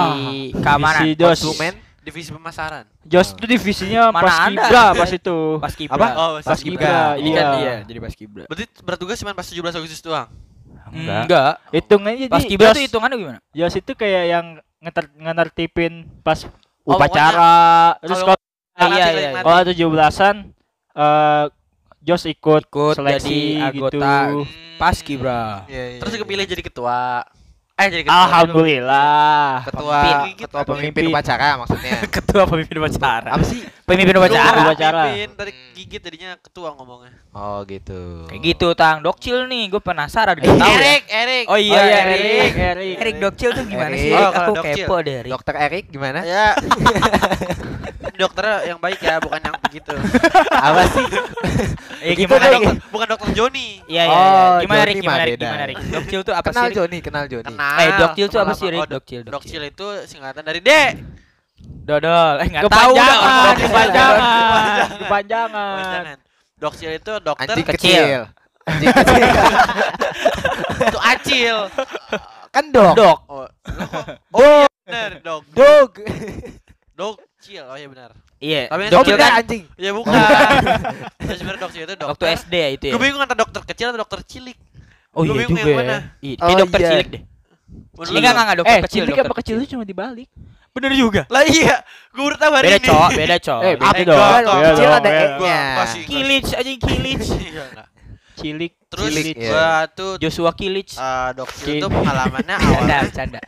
keamanan. 0.62 1.02
Divisi 1.02 1.18
dos. 1.18 1.30
konsumen, 1.42 1.74
divisi 2.00 2.30
pemasaran. 2.30 2.86
Jos 3.02 3.28
itu 3.32 3.46
divisinya 3.48 4.02
Mana 4.08 4.22
pas 4.22 4.38
kibra 4.46 4.84
pas 4.94 5.10
itu 5.12 5.38
Pas 5.58 5.74
kibra. 5.74 5.96
Apa? 5.96 6.08
Oh, 6.14 6.30
pas 6.36 6.46
Paskibra. 6.48 6.78
kibra 6.78 7.02
Ini 7.18 7.28
iya 7.28 7.42
kan 7.42 7.58
iya, 7.58 7.76
jadi 7.82 8.00
pas 8.00 8.14
kibra. 8.14 8.44
Berarti 8.46 8.66
bertugas 8.80 9.18
cuma 9.18 9.34
pas 9.34 9.42
17 9.44 9.74
Agustus 9.74 10.00
doang. 10.00 10.30
enggak 10.88 11.22
Enggak. 11.26 11.54
hitungannya 11.74 12.26
Pas 12.30 12.46
kibra 12.46 12.68
Jos- 12.68 12.78
tuh 12.78 12.84
hitungannya 12.86 13.18
gimana? 13.18 13.40
Jos 13.52 13.74
itu 13.74 13.92
kayak 13.92 14.24
yang 14.30 14.46
ngeter 14.80 15.06
ngenertipin 15.12 15.94
pas 16.22 16.46
Oh, 16.86 16.94
upacara 16.94 17.98
terus 18.00 18.22
kalau- 18.22 18.38
iya, 18.86 19.06
iya. 19.10 19.30
nanti. 19.34 19.42
kalau 19.42 19.62
tujuh 19.66 19.88
belasan 19.90 20.36
eh 20.94 21.46
Jos 22.06 22.24
ikut 22.24 22.64
Ikut 22.64 22.94
seleksi 22.96 23.58
jadi 23.58 23.74
gitu 23.74 23.98
anggota 23.98 24.14
pas 24.76 24.98
kibra. 25.00 25.66
Iya, 25.66 25.84
iya, 25.90 26.00
Terus 26.00 26.14
iya. 26.14 26.20
kepilih 26.22 26.46
jadi 26.46 26.62
ketua. 26.62 27.26
Eh 27.76 27.88
jadi 27.90 28.04
ketua. 28.06 28.16
Alhamdulillah. 28.22 29.66
Ketua 29.66 30.00
Pemimpin. 30.00 30.34
ketua 30.38 30.62
pemimpin 30.64 30.84
Pemimpin. 30.96 31.06
upacara 31.10 31.48
maksudnya. 31.58 31.94
Ketua 32.16 32.44
pemimpin 32.46 32.76
upacara. 32.78 33.30
Apa 33.32 33.44
sih? 33.44 33.60
Pemimpin 33.84 34.16
upacara. 34.16 34.58
Upacara. 34.64 35.02
pemimpin, 35.10 35.30
tadi 35.34 35.52
gigit 35.76 36.00
tadinya 36.00 36.32
ketua 36.38 36.72
ngomongnya. 36.72 37.12
Oh 37.32 37.66
gitu. 37.66 38.24
Kayak 38.28 38.42
gitu, 38.46 38.68
Tang. 38.74 39.02
Dokcil 39.02 39.44
nih, 39.46 39.68
gue 39.68 39.82
penasaran 39.82 40.38
gak 40.38 40.56
tahu. 40.56 40.72
Erik, 40.72 41.04
Erik. 41.10 41.46
Oh 41.48 41.58
iya, 41.58 41.74
Oh 41.74 41.84
iya, 41.84 41.98
Erik. 42.00 42.20
Erik, 42.22 42.54
Erik. 42.56 42.96
Erik 42.96 43.16
Dokcil 43.20 43.50
tuh 43.52 43.66
gimana 43.66 43.92
Erik. 43.92 44.04
sih? 44.04 44.12
Oh, 44.14 44.30
Aku 44.30 44.52
Dokcil. 44.54 44.76
kepo 44.80 44.96
deh, 45.02 45.16
Erik. 45.20 45.32
Dokter 45.32 45.56
Erik 45.58 45.86
gimana? 45.90 46.20
Ya. 46.24 46.48
Dokter 48.16 48.46
yang 48.66 48.80
baik 48.80 49.00
ya, 49.00 49.16
bukan 49.18 49.40
yang 49.40 49.56
begitu. 49.60 49.94
Apa 50.68 50.82
sih? 50.88 51.06
Ya 52.02 52.14
gimana? 52.14 52.46
Dokter- 52.50 52.80
bukan 52.88 53.08
dokter 53.08 53.30
Joni. 53.32 53.82
Iya, 53.86 54.04
iya, 54.04 54.04
iya. 54.06 54.16
Oh, 54.16 54.54
Gimana, 54.60 54.78
Joni 54.78 54.86
Erik? 54.86 54.96
mah 54.96 55.02
Gimana, 55.02 55.24
beda. 55.26 55.46
Gimana, 55.46 55.64
Erik? 55.64 55.78
Dokcil 55.90 56.20
tuh 56.22 56.34
apa 56.34 56.48
Kenal 56.48 56.56
sih? 56.56 56.68
Erik? 56.68 56.78
Joni, 56.78 56.98
kenal 57.00 57.24
Joni. 57.26 57.46
Kenal. 57.46 57.78
Eh, 57.78 57.90
Dokcil 57.96 58.28
tuh 58.28 58.40
apa 58.40 58.54
sih, 58.54 58.68
dok- 58.68 58.88
Dokcil, 58.88 59.22
Dokcil. 59.22 59.22
Dokcil 59.26 59.62
itu 59.66 59.88
singkatan 60.06 60.42
dari 60.42 60.60
D. 60.60 60.70
Dodol. 61.86 62.34
Eh, 62.38 62.48
enggak 62.48 62.64
tahu 62.66 62.94
Kepanjangan, 62.94 63.26
Dokcil. 63.26 63.66
kepanjangan, 63.66 64.88
kepanjangan. 65.00 65.80
Jangan. 65.82 66.18
Dokcil 66.56 66.92
itu 66.94 67.14
dokter 67.20 67.46
Anjing 67.48 67.68
kecil. 67.68 68.04
kecil. 68.06 68.22
Anjing 68.66 68.90
kecil. 68.92 69.26
itu 70.88 71.00
acil. 71.00 71.58
kan 72.50 72.64
dok. 72.72 72.94
Dok. 72.96 73.20
Oh, 73.28 73.46
iya 74.40 74.66
benar, 74.86 75.12
dok. 75.20 75.44
Dokcil. 77.46 77.64
Oh 77.64 77.78
iya 77.78 77.88
benar. 77.88 78.10
Iya, 78.36 78.62
Tapi 78.68 78.82
bener 78.90 79.18
kan 79.18 79.32
anjing. 79.38 79.64
Ya 79.76 79.92
bukan. 79.92 80.12
Ya 81.26 81.34
sebenarnya 81.36 81.62
dokter 81.62 81.80
itu 81.80 81.94
dokter. 81.94 82.08
waktu 82.08 82.26
SD 82.40 82.54
ya 82.56 82.70
itu 82.72 82.84
ya. 82.86 82.92
Gue 82.92 83.02
bingung 83.02 83.18
antara 83.20 83.40
dokter 83.40 83.62
kecil 83.64 83.86
atau 83.88 84.00
dokter 84.00 84.20
cilik. 84.24 84.58
Oh 85.12 85.22
Gua 85.22 85.32
iya 85.32 85.46
juga 85.46 85.54
yang 85.56 85.68
ya. 85.68 85.76
mana. 85.76 85.98
Iya, 86.20 86.36
Oh, 86.40 86.56
dokter 86.56 86.80
iya. 86.80 86.90
cilik 86.92 87.08
deh. 87.08 87.22
Menurut 87.96 88.10
Enggak, 88.12 88.34
enggak, 88.36 88.56
dokter 88.56 88.72
Eh, 88.72 88.82
kecil. 88.82 88.90
cilik 89.00 89.10
dokter 89.12 89.26
apa 89.26 89.36
kecil 89.38 89.56
itu 89.56 89.68
cuma 89.72 89.84
dibalik. 89.84 90.30
Bener 90.72 90.92
juga. 90.92 91.22
Lah 91.28 91.44
iya, 91.46 91.76
gue 92.12 92.20
baru 92.20 92.36
tahu 92.36 92.52
hari 92.52 92.66
Beda 92.68 92.76
ini. 92.76 92.86
cowok, 92.86 93.10
beda 93.16 93.36
cowok. 93.40 93.62
Eh, 93.64 93.74
Beda. 93.76 93.94
Eh, 93.96 94.06
gua- 94.44 94.64
kecil 94.68 94.90
ada. 94.92 95.10
E-nya. 95.10 95.60
Kilic 96.04 96.46
aja 96.52 96.72
Kilic. 96.76 97.20
Iya 97.46 97.64
enggak. 97.66 97.88
Cilik. 98.36 98.74
Terus 98.86 99.08
Cilik, 99.10 99.26
iya. 99.34 99.50
gua 99.50 99.68
tuh 99.90 100.12
Joshua 100.20 100.52
Kilic. 100.52 100.90
eh, 100.92 101.30
dokter 101.34 101.64
Cilik. 101.64 101.80
itu 101.80 101.88
pengalamannya 101.88 102.56
Canda, 102.56 102.68
awalnya 102.68 102.98
bercanda. 103.02 103.40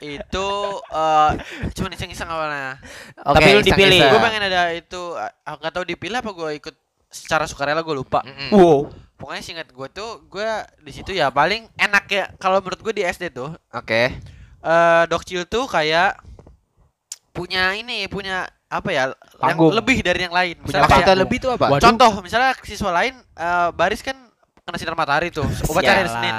Itu 0.00 0.48
eh 0.90 1.30
cuma 1.74 1.88
iseng-iseng 1.90 2.28
awalnya. 2.28 2.78
Oke, 3.26 3.38
Tapi 3.42 3.48
lu 3.54 3.60
dipilih. 3.62 4.00
Gue 4.08 4.20
pengen 4.20 4.42
ada 4.46 4.62
itu, 4.72 5.02
aku 5.44 5.56
nggak 5.58 5.74
tahu 5.74 5.84
dipilih 5.86 6.18
apa 6.20 6.30
gue 6.32 6.50
ikut 6.58 6.74
secara 7.08 7.44
sukarela 7.48 7.80
gue 7.80 7.96
lupa. 7.96 8.20
Mm-mm. 8.22 8.52
Wow. 8.52 8.92
Pokoknya 9.18 9.42
singkat 9.42 9.68
gue 9.74 9.88
tuh, 9.90 10.22
gue 10.30 10.48
di 10.84 10.92
situ 10.94 11.10
ya 11.10 11.32
paling 11.34 11.66
enak 11.74 12.04
ya 12.06 12.24
kalau 12.38 12.62
menurut 12.62 12.78
gue 12.78 12.94
di 12.94 13.02
SD 13.02 13.34
tuh, 13.34 13.50
Oke. 13.74 14.14
eh 14.62 15.02
dokcil 15.10 15.42
tuh 15.50 15.66
kayak 15.66 16.22
punya 17.34 17.74
ini, 17.74 18.06
punya 18.06 18.46
apa 18.68 18.88
ya, 18.92 19.04
yang 19.42 19.56
Panggung. 19.58 19.72
lebih 19.74 20.04
dari 20.04 20.28
yang 20.28 20.34
lain. 20.34 20.54
Punya 20.62 20.84
Misalnya 20.84 20.90
fakta 20.92 21.12
kayak, 21.14 21.22
lebih 21.24 21.36
tuh 21.40 21.50
apa? 21.56 21.66
Waduh. 21.72 21.82
contoh, 21.82 22.12
misalnya 22.22 22.52
siswa 22.62 22.90
lain 22.94 23.14
eh, 23.18 23.68
baris 23.74 24.04
kan 24.04 24.14
kena 24.62 24.76
sinar 24.76 24.94
matahari 24.94 25.32
tuh, 25.32 25.48
upacara 25.66 26.04
hari 26.04 26.10
Senin. 26.12 26.34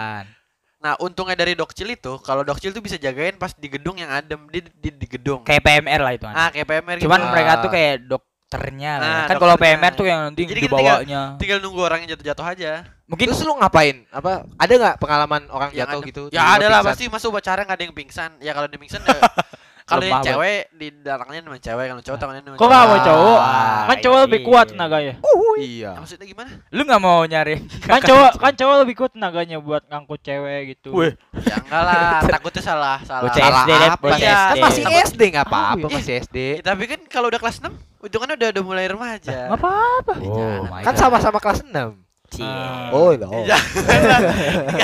Nah, 0.79 0.95
untungnya 0.97 1.35
dari 1.35 1.53
dokcil 1.53 1.91
itu, 1.91 2.15
kalau 2.23 2.41
dokcil 2.41 2.71
tuh 2.71 2.79
bisa 2.79 2.95
jagain 2.95 3.35
pas 3.35 3.51
di 3.51 3.67
gedung 3.67 3.99
yang 3.99 4.07
adem, 4.07 4.47
di 4.47 4.63
di, 4.73 4.89
di 4.95 5.07
gedung. 5.07 5.43
Kayak 5.43 5.59
PMR 5.61 5.99
lah 5.99 6.13
itu. 6.15 6.25
Ah, 6.25 6.47
kayak 6.49 6.65
PMR 6.65 6.95
gitu. 6.95 7.03
Cuman 7.03 7.19
Ah. 7.19 7.29
mereka 7.29 7.51
tuh 7.59 7.69
kayak 7.69 7.95
dokternya 8.07 8.91
lah. 8.95 9.03
Nah, 9.03 9.23
kan 9.27 9.35
kalau. 9.37 9.55
PMR 9.59 9.91
tuh 9.91 10.05
yang 10.07 10.19
nanti 10.23 10.41
Jadi 10.47 10.55
di 10.55 10.63
kita 10.63 10.75
tinggal- 10.79 11.03
tinggal 11.35 11.59
nunggu 11.59 11.81
orang 11.83 11.99
yang 12.01 12.15
jatuh-jatuh 12.15 12.45
aja. 12.47 12.71
Mungkin 13.05 13.27
Terus 13.27 13.43
lu 13.43 13.59
ngapain? 13.59 14.07
Apa 14.07 14.47
ada 14.55 14.71
nggak 14.71 14.95
pengalaman 14.97 15.41
orang 15.51 15.69
Yang 15.75 15.79
jatuh 15.83 15.99
ada- 15.99 16.07
gitu? 16.07 16.21
Ya 16.31 16.43
ada 16.47 16.65
lah 16.71 16.79
pasti 16.79 17.03
masuk 17.11 17.35
upacara 17.35 17.67
nggak 17.67 17.75
ada 17.75 17.83
yang 17.83 17.95
pingsan. 17.97 18.31
Ya 18.39 18.51
kalau 18.55 18.71
dia 18.71 18.79
pingsan 18.79 19.01
ya 19.03 19.19
kalau 19.89 20.05
yang 20.05 20.21
cewek 20.21 20.59
di 20.77 20.87
belakangnya 20.93 21.41
sama 21.41 21.57
cewek, 21.57 21.85
kalau 21.89 22.03
cowok 22.05 22.17
tangannya 22.21 22.41
sama 22.45 22.55
Kok 22.55 22.67
nggak 22.69 22.85
mau 22.85 22.99
cowok? 23.01 23.39
Ah, 23.41 23.83
Kan 23.89 23.97
cowok 24.05 24.19
lebih 24.29 24.39
iya. 24.39 24.47
kuat 24.47 24.65
tenaganya. 24.69 25.13
Iya. 25.59 25.91
Ya, 25.91 25.99
maksudnya 25.99 26.25
gimana? 26.29 26.49
lu 26.71 26.81
nggak 26.87 27.01
mau 27.03 27.19
nyari 27.27 27.55
Kan 27.83 27.99
cowok 27.99 28.31
kan 28.39 28.53
cowok 28.55 28.75
lebih 28.85 28.95
kuat 28.95 29.11
tenaganya 29.17 29.57
buat 29.59 29.83
ngangkut 29.91 30.19
cewek 30.23 30.59
gitu. 30.77 30.89
Wih. 30.95 31.13
Ya 31.43 31.55
enggak 31.59 31.81
lah, 31.83 32.19
takutnya 32.39 32.61
salah, 32.63 32.97
salah. 33.03 33.27
Salah 33.33 33.63
apa? 33.67 34.07
Iya. 34.15 34.37
Kan 34.53 34.55
SD. 34.55 34.61
masih 34.63 34.83
SD 35.09 35.21
nggak 35.35 35.47
apa-apa, 35.49 35.85
Iya. 35.89 35.95
masih 35.99 36.13
SD. 36.23 36.37
Ya, 36.61 36.63
tapi 36.63 36.83
kan 36.87 36.99
kalau 37.11 37.27
udah 37.27 37.39
kelas 37.41 37.59
6, 37.59 37.73
hitungannya 38.05 38.35
udah 38.39 38.49
udah 38.55 38.63
mulai 38.63 38.85
remaja. 38.87 39.51
Nggak 39.51 39.59
apa-apa. 39.59 40.13
Oh 40.23 40.63
Kan 40.85 40.93
sama-sama 40.95 41.37
kelas 41.43 41.65
6. 41.65 42.08
Cie. 42.29 42.45
Oh, 42.93 43.09
iya. 43.11 43.27
Ya, 43.49 43.57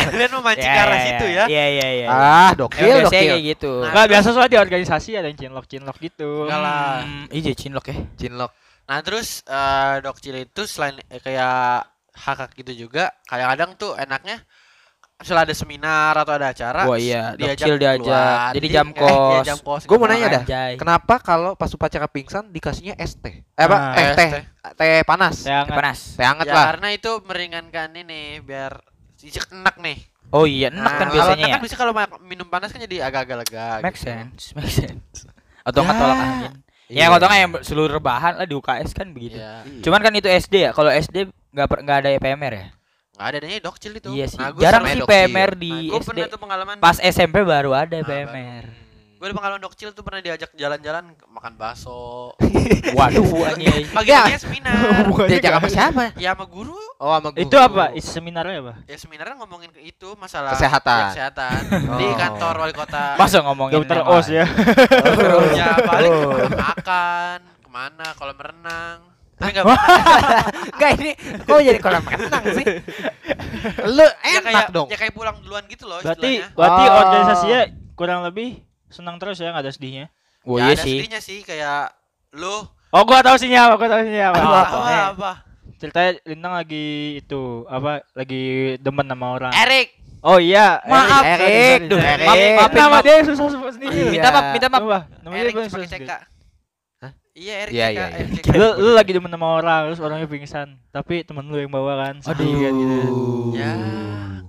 Kalian 0.09 0.31
memancing 0.35 0.71
ke 0.71 0.81
arah 0.81 0.99
situ 1.01 1.25
ya. 1.29 1.45
Iya 1.45 1.65
iya 1.77 1.87
iya. 2.01 2.07
Ah, 2.09 2.51
dokil, 2.57 2.83
biasanya 2.83 3.05
dokil. 3.07 3.29
kayak 3.31 3.43
gitu. 3.55 3.71
Nah, 3.81 3.89
Enggak 3.93 4.07
biasa 4.11 4.27
soalnya 4.33 4.51
di 4.51 4.59
organisasi 4.59 5.09
ada 5.15 5.27
yang 5.29 5.39
cinlok 5.39 5.65
cinlok 5.69 5.97
gitu. 6.01 6.29
Enggak 6.49 6.61
lah. 6.61 6.93
Hmm, 7.05 7.25
iya 7.29 7.51
cinlok 7.53 7.85
ya. 7.89 7.97
Cinlok. 8.17 8.51
Nah, 8.85 8.99
terus 9.01 9.41
eh, 9.45 9.95
dokcil 10.01 10.35
itu 10.41 10.61
selain 10.69 10.97
eh, 11.09 11.21
kayak 11.21 11.85
hak 12.15 12.55
gitu 12.55 12.87
juga, 12.87 13.11
kadang-kadang 13.27 13.75
tuh 13.75 13.91
enaknya 13.99 14.39
misalnya 15.15 15.43
ada 15.47 15.55
seminar 15.55 16.13
atau 16.13 16.33
ada 16.33 16.47
acara, 16.49 16.81
Wah 16.83 16.99
iya, 16.99 17.31
diajak 17.33 17.55
dokcil 17.57 17.75
diajak. 17.77 18.03
keluar. 18.03 18.51
Jadi 18.51 18.67
Di- 18.67 18.73
jam 18.73 18.87
eh, 18.87 18.95
kos. 18.95 19.31
iya, 19.31 19.39
jam 19.45 19.57
kos. 19.59 19.81
Gua 19.83 19.97
mau 19.97 20.07
nanya 20.07 20.27
dah. 20.29 20.43
Anjay. 20.43 20.73
Kenapa 20.75 21.15
kalau 21.17 21.51
pas 21.53 21.71
upacara 21.71 22.05
pingsan 22.05 22.43
dikasihnya 22.49 22.95
es 22.95 23.15
teh? 23.15 23.41
Eh 23.41 23.63
apa? 23.63 23.75
Ah, 23.75 23.93
teh, 23.93 24.05
teh, 24.11 24.29
teh. 24.29 24.43
teh 24.75 24.95
panas. 25.01 25.35
Teh 25.41 25.55
panas. 25.65 25.99
Teh 26.13 26.25
hangat 26.25 26.45
Ya 26.45 26.53
lah. 26.53 26.65
karena 26.69 26.87
itu 26.91 27.11
meringankan 27.21 27.89
ini 27.95 28.21
biar 28.39 28.83
sisik 29.15 29.47
enak 29.49 29.79
nih. 29.79 29.97
Oh 30.29 30.43
iya, 30.43 30.67
enak 30.67 30.93
kan 30.93 31.07
Nah, 31.07 31.13
biasanya 31.13 31.35
kalau 31.37 31.47
ya. 31.47 31.55
kan 31.55 31.61
bisa 31.63 31.75
kalau 31.77 31.93
minum 32.21 32.47
panas 32.49 32.69
kan 32.69 32.81
jadi 32.81 33.07
agak-agak 33.07 33.37
lega. 33.39 33.67
Make 33.79 33.95
gitu. 33.95 34.11
sense, 34.11 34.51
make 34.51 34.67
sense. 34.67 35.29
Atau 35.63 35.79
nggak 35.81 35.95
Ya. 35.95 36.01
tolak 36.01 36.17
angin. 36.19 36.53
Iya. 36.85 36.97
Ya 36.97 37.05
kalau 37.07 37.25
nggak 37.25 37.39
yang 37.39 37.51
seluruh 37.63 37.91
rebahan 37.93 38.33
lah 38.35 38.45
di 38.45 38.53
UKS 38.53 38.91
kan 38.91 39.09
begitu. 39.09 39.39
Iya. 39.39 39.63
Cuman 39.79 40.01
kan 40.01 40.11
itu 40.11 40.27
SD 40.27 40.55
ya. 40.59 40.71
Kalau 40.71 40.91
SD 40.91 41.25
nggak 41.49 41.67
nggak 41.81 41.97
ada 41.97 42.09
PMR 42.19 42.53
ya. 42.53 42.67
Nggak 43.15 43.25
ada 43.25 43.37
adanya 43.39 43.59
dokcil 43.61 43.91
itu. 43.93 44.07
Iya 44.11 44.25
sih. 44.27 44.37
Nah, 44.37 44.51
Jarang 44.53 44.83
sih. 44.85 45.01
PMR 45.01 45.51
di 45.55 45.71
Nah, 45.71 45.81
gua 45.87 45.99
SD. 45.99 46.07
pernah 46.11 46.27
tuh 46.27 46.39
pengalaman. 46.39 46.75
Pas 46.77 46.97
SMP 46.99 47.35
baru 47.41 47.71
ada 47.71 47.95
Ah, 47.95 48.03
PMR. 48.03 48.65
Gue 49.15 49.31
ada 49.31 49.35
pengalaman 49.39 49.61
dokcil 49.63 49.95
tuh 49.95 50.03
pernah 50.03 50.19
diajak 50.19 50.51
jalan-jalan 50.53 51.15
makan 51.25 51.55
bakso. 51.55 52.35
Waduh, 52.99 53.23
anjay. 53.47 53.87
Pagi-paginya 53.95 54.35
seminar. 54.37 54.75
Diajak 55.31 55.51
sama 55.55 55.69
siapa? 55.71 56.03
ya 56.19 56.35
sama 56.35 56.45
guru. 56.45 56.75
Oh, 56.99 57.15
sama 57.15 57.31
guru. 57.31 57.41
Itu 57.41 57.55
apa? 57.55 57.95
Isi 57.95 58.11
seminarnya 58.11 58.59
apa? 58.59 58.73
Ya 58.83 58.99
seminarnya 58.99 59.39
ngomongin 59.39 59.71
ke 59.71 59.79
itu 59.81 60.11
masalah 60.19 60.51
Kesehatan. 60.51 60.99
ya, 60.99 61.07
kesehatan 61.09 61.57
di 61.95 62.05
Oh. 62.05 62.13
kantor 62.13 62.53
wali 62.59 62.73
kota. 62.75 63.15
Masa 63.15 63.39
ngomongin 63.41 63.79
Dokter 63.79 64.03
Os 64.03 64.27
ya. 64.27 64.43
ya 65.55 65.67
paling 65.81 66.11
Oh. 66.11 66.35
makan 66.51 67.39
ke 67.55 67.69
mana 67.69 68.07
kalau 68.13 68.33
merenang. 68.33 69.14
Tapi 69.45 69.53
nggak 69.53 69.65
Enggak 70.71 70.89
ini 70.97 71.11
kok 71.39 71.59
jadi 71.61 71.79
kolam 71.79 72.03
renang 72.03 72.43
sih? 72.51 72.65
Lu 73.87 74.01
ya 74.01 74.11
enak 74.35 74.43
kayak 74.43 74.67
dong. 74.71 74.87
ya 74.87 74.97
kayak 74.97 75.13
pulang 75.13 75.37
duluan 75.39 75.63
gitu 75.65 75.85
loh 75.85 75.99
Berarti 75.99 76.41
istilahnya. 76.41 76.53
berarti 76.53 76.83
Oh. 76.83 76.97
organisasinya 76.99 77.61
kurang 77.93 78.19
lebih 78.21 78.49
senang 78.87 79.15
terus 79.15 79.37
ya 79.37 79.49
nggak 79.49 79.61
ada 79.61 79.71
sedihnya. 79.71 80.05
Oh 80.41 80.55
ya 80.55 80.65
iya 80.65 80.73
ada 80.73 80.81
sih. 80.81 80.97
sedihnya 80.97 81.19
sih 81.19 81.39
kayak 81.41 81.93
lu 82.33 82.65
Oh 82.89 83.03
gua 83.03 83.19
tahu 83.19 83.35
sih 83.35 83.49
apa, 83.49 83.75
gua 83.75 83.89
tahu 83.89 84.01
sih 84.03 84.15
apa. 84.15 84.35
apa, 84.35 84.47
apa? 84.47 84.77
apa, 84.77 84.93
apa? 85.11 85.31
Ceritanya 85.75 86.11
Lintang 86.23 86.53
lagi 86.53 86.85
itu 87.17 87.41
apa 87.65 87.91
lagi 88.11 88.43
demen 88.77 89.05
sama 89.05 89.27
orang. 89.31 89.51
Erik 89.53 89.89
Oh 90.21 90.37
iya. 90.37 90.81
Maaf. 90.83 91.21
Erik. 91.23 91.45
Erik. 91.45 91.79
Duh, 91.85 91.99
Erik. 91.99 92.25
maaf, 92.25 92.41
maafin, 92.57 92.75
Nama 92.75 92.89
maaf. 92.89 93.03
dia 93.03 93.15
susah 93.21 93.45
sebut 93.47 93.71
sendiri. 93.71 93.93
Iya. 93.95 94.09
Minta 94.11 94.29
maaf, 94.31 94.45
minta 94.49 94.67
maaf. 94.67 94.81
Coba, 94.81 94.99
namanya 95.21 95.37
Erik 95.39 95.53
dia 95.53 95.59
pakai 95.59 95.69
susah 95.69 95.85
CK 95.85 95.93
sebut. 95.93 96.09
Hah? 96.09 96.09
iya 96.09 96.09
Erik 96.09 96.15
Iya, 96.15 96.25
CK, 96.25 96.34
iya, 97.35 97.53
Erik 97.67 97.73
iya. 97.75 97.87
CK. 98.41 98.47
Lu, 98.55 98.67
lu 98.79 98.89
lagi 98.95 99.11
demen 99.11 99.29
sama 99.29 99.59
orang 99.59 99.91
terus 99.91 99.99
orangnya 99.99 100.25
pingsan, 100.25 100.79
tapi 100.89 101.21
temen 101.27 101.45
lu 101.45 101.59
yang 101.59 101.69
bawa 101.69 101.99
kan. 101.99 102.15
kan 102.23 102.33
gitu. 102.39 102.99
ya 103.53 103.71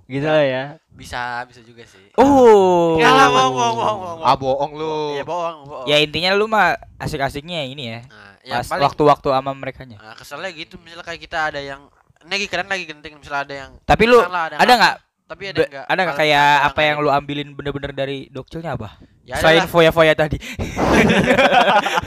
Gitu 0.06 0.22
lah 0.22 0.46
ya. 0.46 0.64
bisa 0.96 1.44
bisa 1.44 1.60
juga 1.60 1.84
sih 1.84 2.08
Oh. 2.16 2.96
Enggak 2.96 3.12
lah, 3.12 3.28
bohong, 3.28 3.52
bohong, 3.52 3.76
bohong, 3.76 3.98
bohong. 4.00 4.20
Ah 4.24 4.36
bohong 4.38 4.72
lu. 4.72 4.94
Iya 5.12 5.24
bohong, 5.28 5.58
bohong. 5.68 5.86
Ya 5.90 5.96
intinya 6.00 6.30
lu 6.32 6.48
mah 6.48 6.78
asik-asiknya 6.96 7.68
ini 7.68 7.84
ya. 7.90 8.00
Nah, 8.08 8.32
ya 8.40 8.54
Pas 8.64 8.80
waktu-waktu 8.80 9.28
sama 9.28 9.52
merekanya. 9.52 10.00
nah, 10.00 10.14
keselnya 10.16 10.48
gitu 10.56 10.80
misalnya 10.80 11.04
kayak 11.04 11.20
kita 11.20 11.38
ada 11.52 11.60
yang 11.60 11.90
ini 12.24 12.32
lagi 12.32 12.46
keren 12.48 12.70
lagi 12.70 12.84
genting 12.88 13.18
misalnya 13.18 13.42
ada 13.44 13.54
yang 13.66 13.70
Tapi 13.84 14.04
lu 14.08 14.18
ada 14.22 14.72
nggak 14.78 14.96
tapi 15.26 15.42
ada 15.48 15.58
enggak 15.60 15.84
ada 15.84 16.00
nggak 16.00 16.16
kayak 16.16 16.46
apa 16.64 16.80
yang 16.80 16.96
lu 16.98 17.10
ambilin 17.10 17.48
bener-bener 17.52 17.90
dari 17.90 18.18
dokcilnya 18.28 18.72
apa? 18.72 18.94
ya 19.22 19.34
Selain 19.36 19.66
foya-foya 19.66 20.14
tadi. 20.14 20.38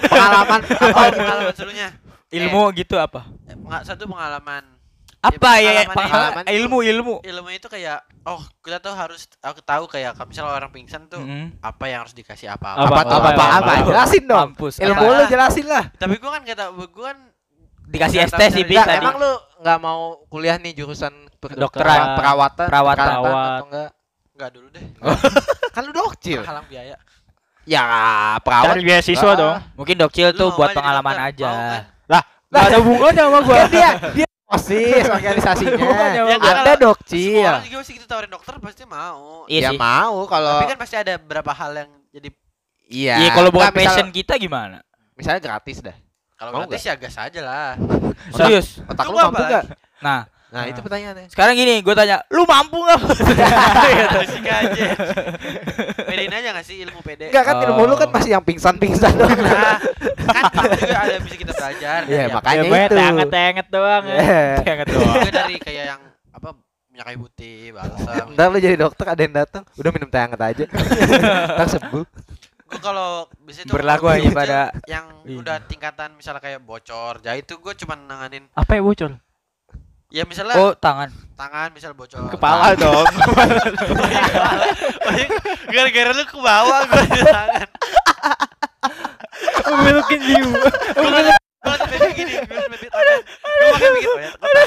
Pengalaman 0.02 0.60
apa 0.64 1.02
pengalaman 1.12 1.54
serunya 1.54 1.90
Ilmu 2.30 2.70
gitu 2.74 2.96
apa? 2.96 3.26
Eh, 3.46 3.56
satu 3.82 4.06
pengalaman 4.06 4.64
Apa 5.20 5.60
ya, 5.60 5.76
ya 5.76 5.84
pengalaman- 5.84 5.92
pengalaman- 5.92 6.08
pengalaman 6.40 6.44
ilmu 6.50 6.78
ilmu. 6.82 7.16
ilmu 7.20 7.50
itu 7.50 7.68
kayak 7.68 8.00
oh 8.24 8.40
kita 8.58 8.80
tuh 8.80 8.94
harus 8.94 9.28
aku 9.38 9.60
tahu 9.60 9.84
kayak 9.86 10.16
kalau 10.16 10.28
misalnya 10.28 10.56
orang 10.56 10.72
pingsan 10.72 11.02
tuh 11.06 11.20
Mm. 11.20 11.60
apa 11.60 11.84
yang 11.86 12.00
harus 12.02 12.14
dikasih 12.14 12.48
apa 12.48 12.72
Apa, 12.74 12.88
apa 12.88 13.02
apa, 13.02 13.12
apa 13.12 13.28
apa, 13.28 13.44
apa? 13.60 13.72
apa? 13.76 13.86
Jelasin 13.86 14.24
dong. 14.24 14.40
Mampus. 14.50 14.80
Ilmu 14.80 14.96
Apa? 15.04 15.18
lu 15.18 15.24
jelasin 15.28 15.66
lah. 15.68 15.84
tapi 15.94 16.16
gua 16.18 16.32
kan 16.32 16.44
kata 16.46 16.64
gua 16.72 16.88
kan 17.06 17.18
Dikasih 17.84 18.22
ST 18.24 18.38
sih 18.54 18.64
Enggak, 18.64 18.86
tadi. 18.86 19.02
emang 19.02 19.18
lu 19.18 19.34
nggak 19.60 19.78
mau 19.78 20.02
kuliah 20.28 20.56
nih 20.56 20.72
jurusan 20.74 21.12
Kedokteran. 21.38 22.16
perawatan, 22.16 22.68
Perawatan. 22.68 22.98
kesehatan 22.98 23.24
Perawat. 23.24 23.52
atau 23.54 23.66
enggak? 23.66 23.90
Enggak 24.34 24.50
dulu 24.52 24.68
deh. 24.72 24.84
Kan 25.76 25.82
lu 25.84 25.92
dokcil. 25.92 26.42
Halang 26.42 26.66
biaya. 26.66 26.96
Ya, 27.64 27.84
perawat. 28.42 28.74
Cari 28.74 28.82
beasiswa 28.82 29.32
dong. 29.36 29.56
Mungkin 29.76 29.96
dokcil 29.96 30.28
tuh 30.34 30.50
buat 30.52 30.68
nggak 30.68 30.78
pengalaman 30.80 31.14
dokter? 31.14 31.30
aja. 31.30 31.48
Mau 31.48 31.62
kan? 31.70 31.84
Gak 32.50 32.64
ada 32.66 32.78
hubungannya 32.82 33.22
sama 33.22 33.40
gua. 33.46 33.58
Dia 33.70 33.90
dia 34.10 34.28
osis 34.50 35.06
organisasinya. 35.14 35.78
Ya. 35.78 36.24
Ada 36.34 36.42
Semua 36.42 36.82
dokcil. 36.82 37.46
orang 37.46 37.62
juga 37.62 37.78
pasti 37.78 37.94
kita 37.94 38.06
tawarin 38.10 38.32
dokter 38.34 38.54
pasti 38.58 38.84
mau. 38.84 39.46
Iya 39.46 39.62
ya 39.62 39.70
sih. 39.70 39.78
mau 39.78 40.18
kalau 40.26 40.58
Tapi 40.58 40.66
kan 40.68 40.80
pasti 40.82 40.96
ada 40.98 41.14
beberapa 41.16 41.52
hal 41.54 41.72
yang 41.78 41.90
jadi 42.10 42.30
iya. 42.90 43.16
Iya, 43.22 43.30
kalau 43.32 43.54
bukan 43.54 43.70
Nggak, 43.70 43.86
passion 43.86 44.08
kita 44.10 44.34
gimana? 44.36 44.82
misalnya 45.14 45.38
gratis 45.40 45.78
dah. 45.78 45.94
Kalau 46.40 46.52
gratis 46.56 46.82
ya 46.82 46.96
gas 46.96 47.16
aja 47.16 47.42
lah. 47.42 47.72
Serius? 48.32 48.80
Otak 48.86 49.06
lu 49.06 49.18
mampu 49.18 49.44
enggak? 49.44 49.66
Nah, 50.00 50.24
Nah, 50.50 50.66
Ah. 50.66 50.66
itu 50.66 50.82
pertanyaannya. 50.82 51.30
sekarang 51.30 51.54
gini, 51.54 51.78
gue 51.78 51.94
tanya, 51.94 52.26
lu 52.28 52.42
mampu 52.42 52.82
nggak? 52.82 52.98
Musik 54.18 54.42
aja. 54.42 54.86
Pedein 56.02 56.34
aja 56.34 56.50
gak 56.52 56.66
sih 56.66 56.82
ilmu 56.82 57.06
pede? 57.06 57.30
Enggak 57.30 57.46
kan 57.46 57.56
ilmu 57.62 57.86
lu 57.86 57.94
kan 57.94 58.10
Oh. 58.10 58.14
masih 58.18 58.34
yang 58.34 58.42
pingsan-pingsan 58.42 59.14
doang. 59.14 59.30
Nah, 59.38 59.78
kan 60.26 60.44
juga 60.74 60.98
ada 61.00 61.22
bisa 61.22 61.36
kita 61.38 61.54
belajar. 61.54 62.00
Iya, 62.04 62.24
dari 62.24 62.34
makanya 62.34 62.58
Ya, 62.58 62.66
banyak 62.68 62.90
itu. 62.90 62.98
tenget-tenget 62.98 63.68
doang 63.70 64.04
ya. 64.04 64.18
Iya. 64.18 64.42
Jangan 64.58 64.74
apa- 64.82 64.90
doang. 64.92 65.14
juga 65.14 65.30
dari 65.36 65.56
kayak 65.60 65.84
yang 65.86 66.02
apa 66.34 66.50
minyak 66.90 67.06
kayu 67.06 67.20
putih, 67.22 67.58
balsam. 67.70 68.26
Ntar 68.34 68.48
lu 68.50 68.58
jadi 68.60 68.76
dokter 68.76 69.06
ada 69.06 69.22
yang 69.22 69.36
datang, 69.36 69.64
udah 69.72 69.92
minum 69.94 70.10
teh 70.10 70.18
hangat 70.18 70.42
aja. 70.42 70.66
Ntar 71.54 71.68
sembuh. 71.70 72.06
Gue 72.70 72.78
kalau 72.80 73.10
bisa 73.40 73.62
itu 73.62 73.72
Berlaku 73.72 74.06
itu 74.16 74.30
pada- 74.30 74.70
yang 74.86 75.10
Iya. 75.24 75.38
udah 75.38 75.58
tingkatan 75.66 76.14
misalnya 76.14 76.38
kayak 76.38 76.62
bocor, 76.62 77.18
jahit 77.20 77.44
tuh 77.44 77.58
gue 77.58 77.74
cuma 77.76 77.94
nanganin 77.94 78.46
Apa 78.54 78.78
ya 78.78 78.82
bocor? 78.82 79.18
ya 80.08 80.24
misalnya 80.24 80.54
Oh, 80.56 80.74
tangan. 80.74 81.10
tangan 81.34 81.70
misal 81.70 81.94
bocor. 81.94 82.30
Kepala 82.30 82.74
dong. 82.74 83.06
Oh, 83.06 83.10
iya. 85.14 85.28
Gara-gara 85.66 86.12
lu 86.12 86.24
ke 86.24 86.38
bawah 86.38 86.80
gue 86.84 87.04
di 87.08 87.22
tangan. 87.24 87.68
Belokin 89.66 90.22
view. 90.24 90.50
Gue 90.50 91.10
gue 91.60 91.76
kayak 91.90 92.14
gini, 92.16 92.34
gue 92.38 92.68
di 92.76 92.88
tangan. 92.88 93.20
Gue 93.22 93.68
makanya 93.68 93.92
mikir, 93.92 94.10
ya, 94.16 94.32
tangan? 94.36 94.66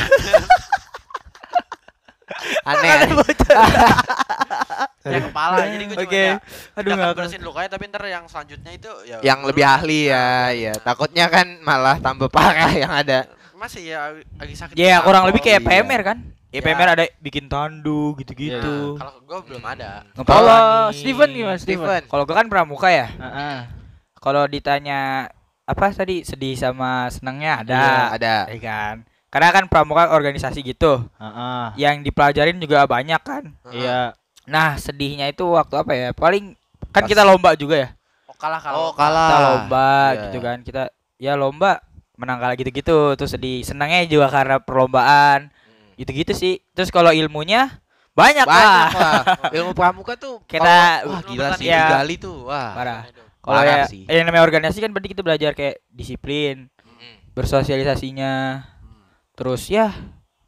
Aneh. 2.64 2.98
ya 5.02 5.18
kepala 5.20 5.56
jadi 5.72 5.84
gue 5.84 5.96
cuma 5.96 6.06
Oke. 6.06 6.14
kayak 6.14 6.38
Aduh, 6.72 6.90
nggak 6.90 7.08
kan 7.08 7.18
bersihin 7.18 7.42
lukanya 7.42 7.70
tapi 7.70 7.84
ntar 7.86 8.02
yang 8.04 8.24
selanjutnya 8.26 8.70
itu 8.70 8.90
ya 9.04 9.18
yang 9.20 9.40
lebih 9.42 9.64
ahli 9.64 10.00
ya, 10.06 10.26
ya. 10.50 10.72
Takutnya 10.76 11.26
kan 11.26 11.46
malah 11.60 11.98
tambah 11.98 12.26
parah 12.28 12.70
yang 12.72 12.90
ada. 12.90 13.26
masih 13.54 13.82
ya 13.88 14.10
lagi 14.36 14.54
sakit 14.54 14.74
Ya, 14.74 14.98
kepala. 14.98 15.06
kurang 15.06 15.24
lebih 15.26 15.40
kayak 15.40 15.60
iya. 15.60 15.68
PMR 15.68 16.02
kan? 16.04 16.18
Ya, 16.50 16.58
Ya. 16.58 16.60
PMR 16.62 16.88
ada 16.92 17.04
bikin 17.18 17.46
tandu 17.46 18.12
gitu-gitu. 18.14 18.94
kalau 18.94 19.14
gue 19.18 19.38
belum 19.46 19.62
ada 19.62 20.02
Kalau. 20.20 20.90
Steven 20.90 21.30
gimana 21.30 21.56
Steven? 21.56 21.78
Steven. 21.80 22.02
Kalau 22.06 22.22
gue 22.22 22.34
kan 22.34 22.46
pramuka 22.46 22.88
ya. 22.88 23.06
Heeh. 23.08 23.58
Kalau 24.16 24.44
ditanya 24.44 25.30
apa 25.62 25.90
tadi 25.90 26.22
sedih 26.22 26.54
sama 26.54 27.06
senangnya 27.08 27.62
ada. 27.62 27.78
Iya, 27.78 28.02
ada. 28.12 28.34
Ya 28.50 28.58
kan? 28.60 28.94
Karena 29.30 29.48
kan 29.48 29.64
pramuka 29.64 30.10
organisasi 30.10 30.60
gitu. 30.60 31.06
Heeh. 31.16 31.64
Yang 31.78 32.04
dipelajarin 32.04 32.58
juga 32.58 32.84
banyak 32.84 33.22
kan. 33.22 33.44
Iya. 33.70 34.12
Nah, 34.44 34.74
sedihnya 34.74 35.26
itu 35.26 35.46
waktu 35.46 35.74
apa 35.76 35.92
ya? 35.92 36.08
Paling 36.10 36.54
kan 36.90 37.04
kita 37.04 37.22
lomba 37.22 37.54
juga 37.54 37.76
ya. 37.78 37.88
oh 38.24 38.36
kalah 38.36 38.58
kalau 38.58 38.76
Oh, 38.80 38.92
kalah. 38.92 39.22
Kita 39.24 39.38
lomba 39.40 39.86
Iya. 40.10 40.20
gitu 40.24 40.38
kan. 40.40 40.58
Kita 40.60 40.82
ya 41.16 41.32
lomba 41.34 41.78
menang 42.14 42.38
kalah 42.38 42.54
gitu-gitu 42.54 43.14
terus 43.14 43.30
sedih. 43.30 43.62
Senangnya 43.62 44.02
juga 44.04 44.26
karena 44.28 44.58
perlombaan. 44.58 45.50
Gitu-gitu 45.94 46.32
sih. 46.32 46.58
Terus 46.72 46.88
kalau 46.88 47.10
ilmunya 47.10 47.70
banyak, 48.12 48.44
Banyak 48.44 48.46
lah. 48.46 48.86
lah. 48.92 49.22
Ilmu 49.56 49.72
pramuka 49.72 50.14
tuh 50.14 50.42
Kita- 50.44 50.60
kalau- 51.00 51.08
wah 51.08 51.20
gila 51.22 51.48
sih 51.54 51.64
pertanian. 51.64 51.86
digali 51.88 52.16
tuh. 52.16 52.38
Wah. 52.44 52.70
Parah. 52.72 53.02
Kalau 53.38 53.58
ya 53.60 53.86
sih. 53.86 54.06
yang 54.06 54.22
namanya 54.24 54.44
organisasi 54.44 54.78
kan 54.78 54.90
berarti 54.90 55.10
kita 55.10 55.22
belajar 55.22 55.50
kayak 55.50 55.82
disiplin, 55.88 56.70
bersosialisasinya, 57.32 58.62
terus 59.34 59.66
ya 59.66 59.90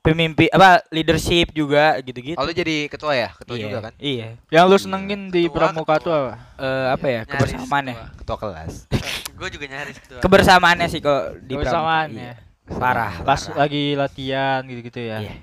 pemimpi 0.05 0.53
apa 0.53 0.85
leadership 0.93 1.57
juga 1.57 1.97
gitu-gitu. 2.05 2.37
Oh, 2.37 2.45
lu 2.45 2.53
jadi 2.53 2.93
ketua 2.93 3.17
ya? 3.17 3.33
Ketua 3.33 3.57
iya, 3.57 3.65
juga 3.65 3.79
kan? 3.89 3.93
Iya. 3.97 4.29
Yang 4.53 4.65
lu 4.69 4.77
senengin 4.77 5.21
di 5.33 5.49
Ketua, 5.49 5.57
pramuka 5.57 5.97
ketua. 5.97 6.05
tuh 6.05 6.13
apa? 6.13 6.33
Eh, 6.61 6.87
apa 6.93 7.07
ya? 7.09 7.21
Nyaris 7.25 7.33
Kebersamaan 7.33 7.85
ya. 7.89 7.95
ketua. 7.97 8.19
Ketua 8.21 8.37
kelas. 8.37 8.73
gue 9.41 9.49
juga 9.51 9.67
nyaris 9.67 9.97
ketua 9.99 10.19
Kebersamaannya 10.21 10.87
sih 10.93 11.01
kok 11.01 11.23
di 11.49 11.55
Kebersamaan 11.57 12.09
pramuka, 12.13 12.21
ya. 12.21 12.33
iya. 12.37 12.77
Parah. 12.77 13.13
Pas 13.25 13.41
lagi 13.57 13.85
latihan 13.97 14.61
gitu-gitu 14.69 15.01
ya. 15.01 15.19
Iya. 15.25 15.35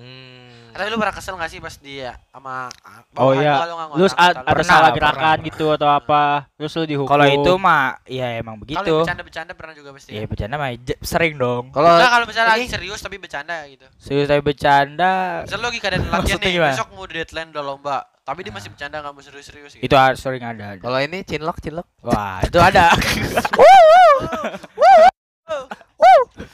Hmm. 0.00 0.35
Tapi 0.76 0.88
lu 0.88 0.96
pernah 0.96 1.14
kesel 1.16 1.34
gak 1.34 1.50
sih 1.50 1.58
pas 1.58 1.74
dia 1.80 2.12
sama 2.28 2.68
Oh 3.16 3.32
bawahan 3.32 3.40
iya. 3.40 3.52
lu 3.96 4.04
kalau 4.06 4.16
ada 4.16 4.40
Pernah, 4.44 4.64
salah 4.68 4.90
pernah. 4.92 4.96
gerakan 4.96 5.36
gitu 5.48 5.66
atau 5.72 5.88
apa? 5.88 6.24
Terus 6.54 6.72
lu 6.76 6.84
dihukum. 6.84 7.08
Kalau 7.08 7.26
itu 7.26 7.52
mah 7.56 7.96
ya 8.04 8.28
emang 8.36 8.60
kalau 8.60 8.62
begitu. 8.62 8.94
bercanda-bercanda 9.00 9.52
pernah 9.56 9.74
juga 9.74 9.90
pasti 9.96 10.10
Iya 10.12 10.24
bercanda 10.28 10.54
mah 10.56 10.70
sering 11.00 11.34
dong. 11.36 11.64
Kalau 11.72 11.90
Enggak 11.96 12.10
kalau 12.12 12.26
misalnya 12.28 12.50
lagi 12.52 12.66
serius 12.68 13.00
tapi 13.00 13.16
bercanda 13.16 13.56
gitu 13.66 13.86
Serius 13.96 14.28
tapi 14.28 14.42
bercanda 14.44 15.12
Misalnya 15.42 15.62
lu 15.62 15.68
lagi 15.72 15.80
keadaan 15.80 16.02
latihan 16.12 16.38
nih, 16.38 16.52
gimana? 16.52 16.72
besok 16.76 16.88
mau 16.92 17.06
deadline 17.08 17.48
udah 17.50 17.64
lomba 17.64 17.96
Tapi 18.22 18.38
dia 18.42 18.52
masih 18.52 18.68
bercanda 18.74 18.96
gak 19.00 19.12
mau 19.14 19.22
serius-serius 19.22 19.72
gitu 19.78 19.84
itu 19.86 19.94
harus 19.94 20.18
sering 20.18 20.42
ada. 20.42 20.74
ada. 20.74 20.82
kalau 20.82 20.98
ini 20.98 21.22
cinlok 21.22 21.62
cinlok. 21.62 21.86
Wah, 22.02 22.42
itu 22.42 22.58
ada. 22.58 22.90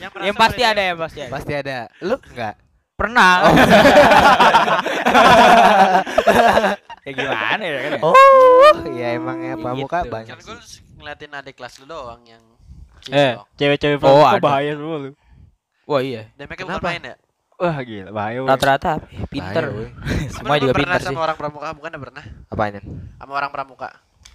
Yang, 0.02 0.12
yang 0.20 0.36
pasti 0.36 0.62
ada 0.66 0.82
ya 0.82 0.94
pasti 0.98 1.18
ada. 1.22 1.30
Pasti 1.30 1.52
ada. 1.54 1.76
Lu 2.02 2.16
enggak? 2.18 2.54
Pernah. 2.94 3.32
ya 7.02 7.10
gimana 7.10 7.62
ya 7.62 7.78
kan? 7.80 7.90
ya? 7.90 8.00
Oh, 8.00 8.14
iya 8.88 9.06
emang 9.16 9.38
ya 9.38 9.54
Gitu. 9.54 9.62
pramuka 9.62 9.98
banyak. 10.04 10.30
Kan 10.30 10.40
gue 10.40 10.56
ngeliatin 10.96 11.32
adik 11.32 11.54
kelas 11.56 11.74
lu 11.78 11.86
doang 11.86 12.22
yang 12.22 12.42
Eh, 13.04 13.34
cewek-cewek 13.58 13.98
Oh, 13.98 14.22
pramuka 14.22 14.38
bahaya 14.38 14.72
semua 14.72 14.96
lu. 15.00 15.10
Wah 15.84 15.98
iya. 15.98 16.30
Dan 16.36 16.46
mereka 16.46 16.62
Kenapa? 16.62 16.78
bukan 16.78 16.86
main 16.88 17.02
ya? 17.02 17.16
Wah 17.58 17.76
gila 17.78 18.10
bahaya. 18.10 18.38
woy. 18.38 18.48
Rata-rata 18.48 18.92
pinter. 19.28 19.64
Bahaya. 19.66 19.90
Semua 20.34 20.56
juga 20.58 20.72
pinter 20.72 20.98
sih. 20.98 21.06
sama 21.06 21.20
orang 21.22 21.36
pramuka 21.36 21.68
bukan 21.74 21.90
ada 21.90 22.00
pernah? 22.00 22.24
Apanya? 22.48 22.80
Sama 23.18 23.32
orang 23.34 23.50
pramuka. 23.50 23.88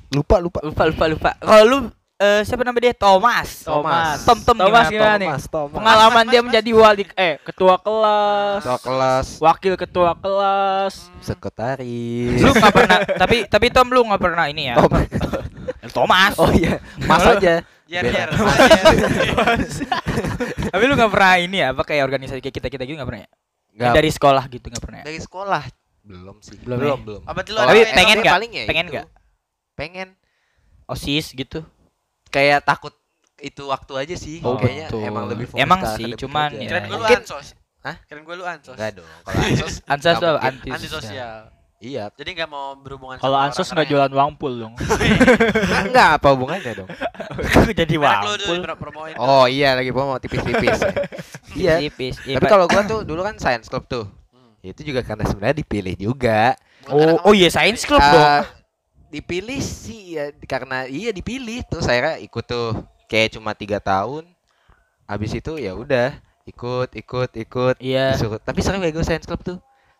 Lupa 0.09 0.39
lupa. 0.39 0.59
Lupa 0.61 0.83
lupa 0.85 1.05
lupa. 1.07 1.31
Kalau 1.37 1.63
lu 1.63 1.77
eh, 2.17 2.41
siapa 2.41 2.61
nama 2.61 2.75
dia? 2.75 2.91
Thomas. 2.91 3.61
Thomas. 3.61 4.21
Tom 4.21 4.39
Tom 4.41 4.57
Thomas 4.57 4.85
gimana, 4.85 4.91
gimana 4.91 5.09
Tom? 5.09 5.17
nih? 5.17 5.29
Thomas, 5.29 5.43
Thomas. 5.47 5.75
Pengalaman 5.75 6.25
dia 6.27 6.41
menjadi 6.41 6.69
wali 6.71 7.03
eh 7.13 7.37
ketua 7.41 7.75
kelas, 7.77 8.61
Ketua 8.61 8.79
kelas, 8.79 9.27
wakil 9.37 9.73
ketua 9.75 10.11
kelas. 10.13 10.93
sekretaris. 11.19 12.39
lu 12.39 12.51
nggak 12.51 12.73
pernah 12.73 12.97
tapi 13.15 13.37
tapi 13.45 13.65
Tom 13.69 13.87
lu 13.87 14.01
nggak 14.03 14.19
pernah 14.19 14.45
ini 14.45 14.63
ya 14.67 14.75
Tom. 14.75 14.91
Thomas 15.95 16.33
Oh 16.35 16.51
iya, 16.51 16.81
Mas 16.99 17.23
aja. 17.23 17.61
Yer 17.87 18.03
yer. 18.03 18.27
tapi 20.73 20.83
lu 20.83 20.93
nggak 20.93 21.11
pernah 21.11 21.33
ini 21.37 21.57
ya 21.57 21.71
apa 21.71 21.83
kayak 21.83 22.03
organisasi 22.03 22.39
kayak 22.39 22.55
kita 22.55 22.67
kita 22.67 22.83
gitu 22.83 22.97
nggak 22.97 23.07
pernah 23.07 23.21
ya 23.23 23.29
Nggak- 23.77 23.95
dari 23.95 24.09
sekolah 24.09 24.43
gitu 24.49 24.65
nggak 24.67 24.83
pernah 24.83 24.99
ya 24.99 25.05
dari 25.05 25.19
sekolah 25.19 25.63
belum 26.01 26.39
sih. 26.39 26.55
Belum 26.63 26.79
belum. 26.79 26.97
ya? 26.97 27.03
belum. 27.03 27.21
Apa 27.27 27.39
Tapi 27.43 27.79
pengen 27.91 28.17
nggak? 28.19 28.35
ya 28.47 28.65
Pengen 28.65 28.85
nggak? 28.87 29.07
Pengen. 29.75 30.09
osis 30.87 31.35
gitu 31.35 31.67
Kayak 32.27 32.59
takut 32.63 32.93
itu 33.37 33.63
waktu 33.63 33.93
aja 33.95 34.15
sih. 34.15 34.41
Oh, 34.41 34.57
Kayaknya 34.57 34.87
betul. 34.89 35.01
emang 35.03 35.25
lebih 35.29 35.45
fokus 35.45 35.61
Emang 35.61 35.81
sih, 35.93 36.09
cuman 36.17 36.49
ya. 36.53 36.67
Keren 36.67 36.83
gue 36.83 36.91
lu 36.91 36.97
Mungkin- 36.99 37.21
ansos. 37.21 37.47
Hah? 37.79 37.95
Keren 38.03 38.23
gue 38.25 38.35
lu 38.35 38.45
ansos. 38.45 38.75
Enggak 38.75 38.91
dong. 38.97 39.09
Kalau 39.25 39.41
ansos 39.85 40.09
nggak 40.09 40.15
tuh 40.17 40.35
anti 40.41 40.69
Antisosial. 40.69 41.37
Iya. 41.77 42.09
Jadi 42.09 42.29
nggak 42.33 42.49
mau 42.49 42.73
berhubungan 42.73 43.21
Kalau 43.21 43.37
ansos 43.37 43.69
nggak 43.69 43.85
jualan 43.85 44.09
wangpul 44.09 44.49
dong. 44.57 44.73
Enggak, 44.81 45.81
enggak 45.85 46.09
apa 46.17 46.27
hubungannya 46.33 46.73
dong. 46.73 46.89
jadi 47.85 47.95
pro- 47.95 48.79
promoin. 48.81 49.13
Oh 49.15 49.45
iya 49.45 49.77
lagi 49.77 49.93
promo 49.93 50.17
tipis-tipis. 50.17 50.81
ya. 50.81 50.89
Iya. 51.53 51.75
tipis 51.79 52.15
Iya, 52.25 52.41
Tapi 52.41 52.45
kalau 52.49 52.65
gua 52.65 52.81
tuh 52.81 53.05
dulu 53.05 53.21
kan 53.21 53.37
science 53.37 53.69
club 53.69 53.85
tuh. 53.85 54.09
Hmm. 54.33 54.57
Itu 54.65 54.81
juga 54.81 55.05
karena 55.05 55.29
sebenarnya 55.29 55.61
dipilih 55.61 55.93
juga. 55.95 56.57
Oh 56.89 57.21
oh 57.21 57.33
iya 57.37 57.53
science 57.53 57.85
club 57.85 57.99
Eh, 57.99 58.09
dong 58.09 58.56
dipilih 59.07 59.59
sih 59.63 60.19
ya 60.19 60.31
karena 60.45 60.87
iya 60.87 61.15
dipilih 61.15 61.63
terus 61.67 61.87
saya 61.87 62.19
ikut 62.19 62.43
tuh 62.43 62.75
kayak 63.07 63.39
cuma 63.39 63.55
tiga 63.55 63.79
tahun 63.79 64.27
habis 65.07 65.31
itu 65.31 65.55
ya 65.55 65.71
udah 65.71 66.19
ikut 66.47 66.89
ikut 66.95 67.29
ikut 67.35 67.75
iya. 67.83 68.15
disuruh. 68.15 68.39
Tapi 68.39 68.59
seru 68.63 68.79
ya 68.79 68.91
gue 68.91 69.03
science 69.03 69.27
club 69.27 69.43
tuh. 69.43 69.57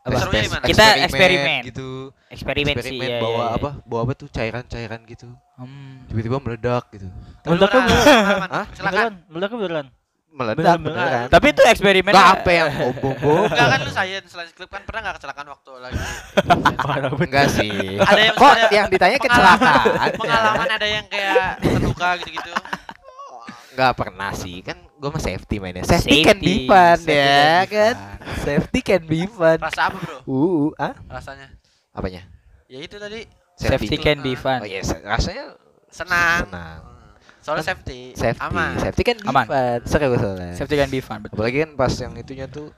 Apa? 0.08 0.32
Kita 0.64 1.04
eksperimen. 1.04 1.68
gitu. 1.68 2.16
Eksperimen, 2.32 2.80
sih 2.80 2.96
eksperimen 2.96 3.10
iya, 3.12 3.20
bawa 3.20 3.36
iya, 3.36 3.44
iya. 3.44 3.58
apa? 3.60 3.70
Bawa 3.84 4.02
apa 4.08 4.14
tuh? 4.16 4.28
Cairan 4.32 4.64
cairan 4.64 5.04
gitu. 5.04 5.28
Hmm. 5.58 6.06
tiba-tiba 6.08 6.38
meledak 6.38 6.86
gitu. 6.94 7.10
Meledaknya 7.44 7.82
pernah 7.84 8.70
beneran. 8.78 9.14
Beneran, 9.28 9.88
meledak 10.38 10.78
Beneran. 10.78 10.80
beneran 10.80 11.26
tapi 11.28 11.46
itu 11.50 11.62
eksperimen 11.64 12.14
nggak 12.14 12.30
apa 12.38 12.50
yang 12.52 12.68
bom 12.72 12.94
bom 12.96 13.16
bom 13.18 13.44
Enggak 13.48 13.68
kan 13.68 13.80
lu 13.82 13.90
science 13.90 14.30
science 14.30 14.54
club 14.54 14.70
kan 14.70 14.82
pernah 14.86 15.02
nggak 15.04 15.16
kecelakaan 15.18 15.48
waktu 15.50 15.72
lagi 15.80 15.98
enggak 17.20 17.48
sih 17.50 17.98
Ada 17.98 18.22
yang 18.22 18.36
kok 18.36 18.52
ada 18.52 18.66
yang 18.70 18.88
ditanya 18.88 19.18
kecelakaan 19.18 20.10
pengalaman 20.14 20.70
ada 20.70 20.88
yang 20.88 21.06
kayak 21.08 21.58
terluka 21.60 22.10
gitu-gitu. 22.22 22.54
nggak 23.74 23.94
pernah 23.94 24.32
sih 24.32 24.62
kan 24.62 24.78
gue 24.92 25.06
mah 25.08 25.22
safety 25.22 25.56
mainnya 25.58 25.82
safety, 25.84 26.22
can 26.22 26.38
Safety, 26.38 26.46
be 26.48 26.66
fun 26.66 26.98
safety 26.98 27.14
ya 27.14 27.30
can 27.30 27.62
be 27.62 27.70
kan 27.70 27.96
fun. 27.96 28.38
safety 28.40 28.80
can 28.80 29.02
be 29.04 29.20
fun 29.28 29.58
Rasa 29.60 29.82
apa, 29.86 29.98
Bro? 30.00 30.18
uh 30.24 30.70
ah 30.80 30.94
Rasanya. 31.12 31.48
apanya 31.92 32.22
Ya 32.66 32.80
itu 32.80 32.98
tadi 32.98 33.22
Safety 33.54 33.96
can 33.96 34.20
be 34.20 34.32
Oh 34.32 34.38
fun. 34.38 34.62
iya, 34.64 34.82
rasanya 35.04 35.58
senang. 35.88 36.46
senang. 36.46 36.80
Soalnya 37.48 37.64
Kan 37.64 37.72
safety, 37.72 38.00
Safety, 38.12 38.44
aman. 38.44 38.72
safety 38.76 39.04
kan 39.06 39.18
Aman. 39.24 39.46
fun. 39.48 39.80
Seru 39.88 40.12
soalnya. 40.14 40.52
Safety 40.54 40.76
can 40.76 40.90
be 40.90 41.00
fun. 41.00 41.20
betul. 41.24 41.34
Apalagi 41.34 41.58
kan 41.58 41.72
pas 41.74 41.94
yang 41.96 42.12
itunya 42.14 42.44
tuh 42.46 42.76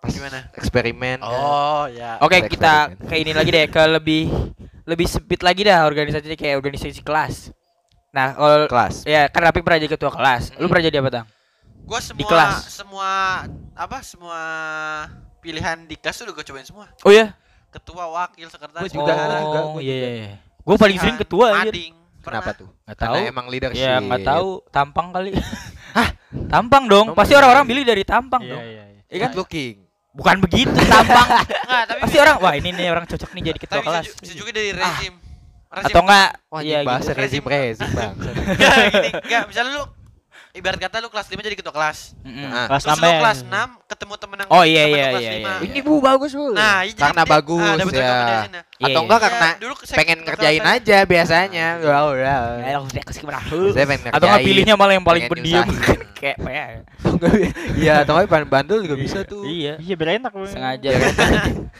pas 0.00 0.08
Gimana? 0.08 0.48
eksperimen. 0.50 1.20
kan. 1.20 1.28
Oh, 1.28 1.84
ya. 1.86 2.16
Oke, 2.18 2.40
Ada 2.40 2.48
kita 2.48 2.72
ke 2.98 3.14
ini 3.14 3.36
lagi 3.36 3.52
deh, 3.52 3.68
ke 3.68 3.82
lebih 3.86 4.32
lebih 4.82 5.04
sempit 5.04 5.40
lagi 5.40 5.60
dah 5.60 5.84
organisasinya 5.84 6.32
kayak 6.32 6.56
organisasi 6.56 7.04
kelas. 7.04 7.52
Nah, 8.10 8.32
kalau 8.32 8.64
kelas. 8.64 9.04
ya 9.04 9.28
kan 9.28 9.44
Rapi 9.44 9.60
pernah 9.60 9.76
jadi 9.76 9.92
ketua 9.92 10.08
kelas. 10.08 10.56
Lu 10.56 10.64
Mm. 10.64 10.70
pernah 10.72 10.82
jadi 10.82 10.96
apa, 10.98 11.10
Tang? 11.12 11.26
Gua 11.84 12.00
semua 12.00 12.16
Di 12.16 12.24
kelas. 12.24 12.54
semua 12.66 13.08
apa 13.72 13.98
semua 14.00 14.40
pilihan 15.38 15.84
di 15.84 15.94
kelas 15.94 16.16
udah 16.18 16.32
gue 16.32 16.44
cobain 16.44 16.64
semua. 16.64 16.88
Oh 17.00 17.12
ya? 17.12 17.36
Ketua, 17.68 18.08
wakil, 18.08 18.48
sekretaris. 18.48 18.88
Gua 18.88 19.04
juga, 19.04 19.12
oh, 19.12 19.20
gua 19.20 19.38
juga, 19.38 19.60
gua 19.68 19.80
iya 19.80 19.94
juga. 19.94 20.08
iya 20.08 20.10
iya. 20.10 20.32
Gua 20.60 20.74
paling 20.74 20.96
sering 20.96 21.14
Pelatihan, 21.14 21.22
ketua 21.22 21.46
anjir. 21.52 21.70
mading. 21.70 21.94
Kenapa 22.30 22.42
Pernah. 22.46 22.54
tuh? 22.56 22.68
Nggak 22.80 22.96
Karena 22.96 23.16
tahu. 23.16 23.28
emang 23.28 23.46
leadership. 23.46 23.82
Ya 23.82 23.94
nggak 23.98 24.20
tahu, 24.22 24.48
tampang 24.70 25.06
kali. 25.10 25.30
Hah? 25.98 26.08
Tampang 26.46 26.84
dong. 26.86 27.06
Emang 27.10 27.18
Pasti 27.18 27.34
orang-orang 27.34 27.64
pilih 27.64 27.84
dari 27.84 28.02
tampang 28.02 28.40
Iya 28.40 28.52
dong. 28.52 28.62
iya 28.62 28.84
iya. 28.86 29.02
Iya 29.04 29.18
kan? 29.18 29.28
Good 29.28 29.38
looking. 29.38 29.76
Bukan 30.10 30.36
begitu, 30.40 30.74
tampang. 30.80 31.28
Enggak, 31.66 31.82
tapi 31.84 31.98
Pasti 32.00 32.16
orang, 32.18 32.36
wah 32.38 32.52
ini 32.52 32.70
nih 32.70 32.86
orang 32.88 33.04
cocok 33.04 33.30
nih 33.30 33.42
jadi 33.44 33.58
ketua 33.58 33.76
tapi 33.76 33.86
kelas. 33.86 34.04
ju- 34.06 34.16
bisa 34.20 34.34
juga 34.34 34.50
dari 34.50 34.70
rezim. 34.70 35.14
Rezim. 35.70 35.86
Atau 35.86 36.02
enggak? 36.02 36.30
Wah, 36.46 36.60
Iya 36.60 36.70
iya, 36.72 36.78
bahasa 36.82 37.10
gitu. 37.12 37.20
rezim 37.20 37.42
rezim 37.44 37.88
bang. 37.90 38.14
Enggak, 38.50 38.74
gini, 38.90 39.10
enggak. 39.20 39.42
Misalnya 39.46 39.70
lu 39.72 39.84
ibarat 40.50 40.78
kata 40.78 40.98
lu 40.98 41.06
kelas 41.06 41.26
5 41.26 41.38
jadi 41.40 41.54
ketua 41.54 41.70
kelas. 41.70 41.98
Mm-mm. 42.20 42.42
Ah. 42.44 42.66
Kelas 42.66 42.82
Terus 42.82 42.90
enam 42.90 42.98
lu 42.98 43.06
ya. 43.06 43.18
kelas 43.18 43.38
6 43.40 43.50
ketemu 43.86 44.14
temen 44.16 44.36
yang 44.36 44.48
Oh, 44.48 44.62
iya, 44.62 44.82
temen 44.82 44.90
iya, 44.92 45.06
kelas 45.06 45.20
iya, 45.20 45.32
lima. 45.32 45.48
iya. 45.48 45.56
Ini 45.62 45.78
bu 45.80 45.92
bagus 45.98 46.32
bu. 46.32 46.46
Nah, 46.50 46.78
iya, 46.80 46.90
jadi 46.90 47.00
karena 47.00 47.22
dia- 47.22 47.32
bagus 47.32 47.62
ah, 47.62 47.74
dapet 47.76 47.92
ya. 47.92 48.00
Iya, 48.00 48.14
Atau 48.80 48.90
iya. 48.90 48.98
enggak 49.00 49.18
Iya, 49.18 49.24
karena 49.24 49.48
dulu 49.56 49.74
saya- 49.80 49.98
pengen 49.98 50.18
ngerjain 50.20 50.64
aja 50.64 50.98
biasanya. 51.04 51.66
Ya 51.78 51.98
udah. 52.02 52.38
Ya, 52.58 52.72
langsung 52.76 52.92
dia 52.92 53.04
kasih 53.04 53.20
ke 53.20 53.26
mana? 53.26 53.38
Saya 53.70 53.86
pengen 53.86 54.02
Atau 54.06 54.18
nggak 54.20 54.30
ngerjain. 54.32 54.46
pilihnya 54.48 54.74
malah 54.74 54.94
yang 54.94 55.06
paling 55.06 55.24
pendiam 55.26 55.66
kayak 56.18 56.36
apa 56.36 56.50
ya? 56.50 56.64
Enggak, 57.00 57.32
Iya, 57.80 57.92
atau 58.02 58.12
enggak 58.12 58.28
ban 58.28 58.44
bandel 58.44 58.78
juga 58.82 58.96
bisa 58.96 59.18
tuh. 59.22 59.42
Iya. 59.42 59.78
Iya 59.78 59.94
biar 59.94 60.10
enak. 60.18 60.32
Sengaja. 60.46 60.88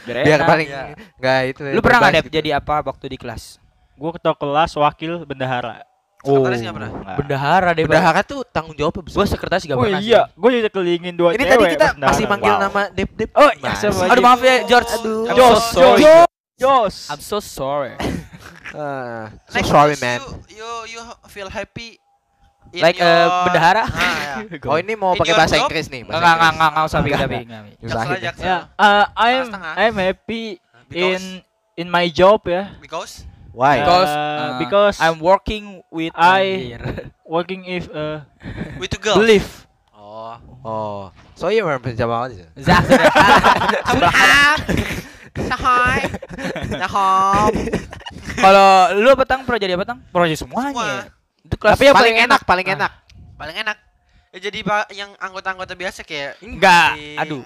Biar 0.05 0.39
paling 0.49 0.67
Iya. 0.67 0.83
enggak 1.17 1.39
itu. 1.49 1.61
Lu 1.69 1.81
pernah 1.81 1.99
nggak 1.99 2.11
bebas 2.11 2.17
Dep, 2.17 2.25
gitu. 2.27 2.37
jadi 2.39 2.49
apa 2.55 2.75
waktu 2.81 3.05
di 3.07 3.17
kelas? 3.17 3.43
Gua 3.93 4.11
ketua 4.11 4.33
kelas 4.33 4.71
wakil 4.73 5.23
bendahara. 5.23 5.83
Sekretaris 6.21 6.59
nggak 6.61 6.75
pernah? 6.77 6.89
Nggak. 6.91 7.17
Bendahara 7.17 7.69
deh. 7.71 7.83
Bendahara 7.83 8.21
tuh 8.21 8.39
tanggung 8.45 8.75
jawab 8.75 8.93
besar. 9.01 9.17
Gue 9.17 9.27
sekretaris 9.27 9.63
gak 9.63 9.73
Oh 9.73 9.81
pernah. 9.81 9.99
iya, 9.99 10.21
gue 10.29 10.49
juga 10.53 10.69
kelilingin 10.69 11.13
dua 11.13 11.29
Ini 11.33 11.41
cewek 11.41 11.57
tadi 11.57 11.73
kita 11.75 11.87
masih 11.97 12.25
manggil 12.25 12.53
Wow. 12.53 12.61
nama 12.61 12.81
Dep 12.89 13.09
Dep. 13.13 13.29
Oh, 13.33 13.49
lagi? 13.49 13.63
Aduh 14.05 14.21
maaf 14.21 14.39
ya 14.39 14.55
George. 14.63 14.89
Aduh. 14.91 15.21
I'm 15.25 15.35
Jos, 15.35 15.57
so 15.57 15.65
sorry. 15.73 15.99
Jos, 15.99 16.27
Jos. 16.55 16.95
I'm 17.09 17.21
so 17.21 17.37
sorry. 17.39 17.93
Ah, 18.71 19.27
so 19.51 19.59
Next, 19.59 19.67
sorry 19.67 19.95
man. 19.99 20.23
You, 20.47 20.63
you 20.87 20.95
you 20.95 21.01
feel 21.27 21.51
happy 21.51 21.99
in 22.71 22.79
Like, 22.79 22.95
eh, 22.95 23.03
your- 23.03 23.43
bendahara? 23.43 23.83
Ah, 23.83 24.39
ya. 24.39 24.63
Oh 24.71 24.79
ini 24.79 24.95
mau 24.95 25.11
pakai 25.11 25.35
bahasa? 25.35 25.59
Inggris 25.59 25.91
nih. 25.91 26.07
Enggak 26.07 26.23
bahasa 26.23 26.31
enggak 26.31 26.31
enggak 26.31 26.55
Inggris. 26.55 26.71
enggak 26.71 26.85
usah 26.87 26.99
pikir 27.01 27.17
Enggak, 27.17 27.27
tapi. 27.27 27.37
enggak. 27.83 28.35
Ya. 28.39 28.57
Uh, 28.79 29.05
I'm. 29.11 29.45
I'm 29.75 29.95
happy 29.97 30.43
in 30.89 31.43
in 31.75 31.87
my 31.87 32.07
job 32.07 32.47
ya. 32.47 32.71
because 32.79 33.27
Why? 33.51 33.83
Because 33.83 34.11
Uh, 34.11 34.19
uh, 34.19 34.51
because 34.59 34.95
I'm 34.99 35.19
working 35.19 35.83
with 35.91 36.15
I-. 36.15 36.79
Working 37.31 37.63
if 37.63 37.87
uh, 37.87 38.27
with 38.75 38.91
the 38.91 38.99
girl. 38.99 39.15
believe. 39.15 39.47
Oh. 39.95 40.35
Oh, 40.61 40.99
so 41.33 41.47
you 41.47 41.63
were 41.63 41.79
penjama 41.79 42.27
aja. 42.27 42.43
Zah. 42.59 42.83
Sahai. 45.31 45.99
Sahom. 46.75 47.51
Kalau 48.35 48.69
lu 48.99 49.07
apa 49.15 49.23
tang 49.23 49.47
pernah 49.47 49.59
jadi 49.63 49.79
apa 49.79 49.87
tang? 49.87 50.03
Pernah 50.11 50.27
jadi 50.27 50.39
semuanya. 50.43 50.75
Semua. 50.75 50.85
ya? 50.85 51.01
Itu 51.47 51.55
kelas 51.55 51.71
Tapi 51.79 51.83
yang 51.87 51.95
paling 51.95 52.17
enak, 52.19 52.41
paling 52.43 52.67
Ah. 52.67 52.75
enak. 52.75 52.91
Paling 53.39 53.57
enak. 53.63 53.77
Ya 54.31 54.39
jadi 54.51 54.59
yang 54.91 55.11
anggota-anggota 55.19 55.73
biasa 55.75 56.03
kayak 56.03 56.39
Enggak. 56.43 56.99
Aduh. 57.23 57.43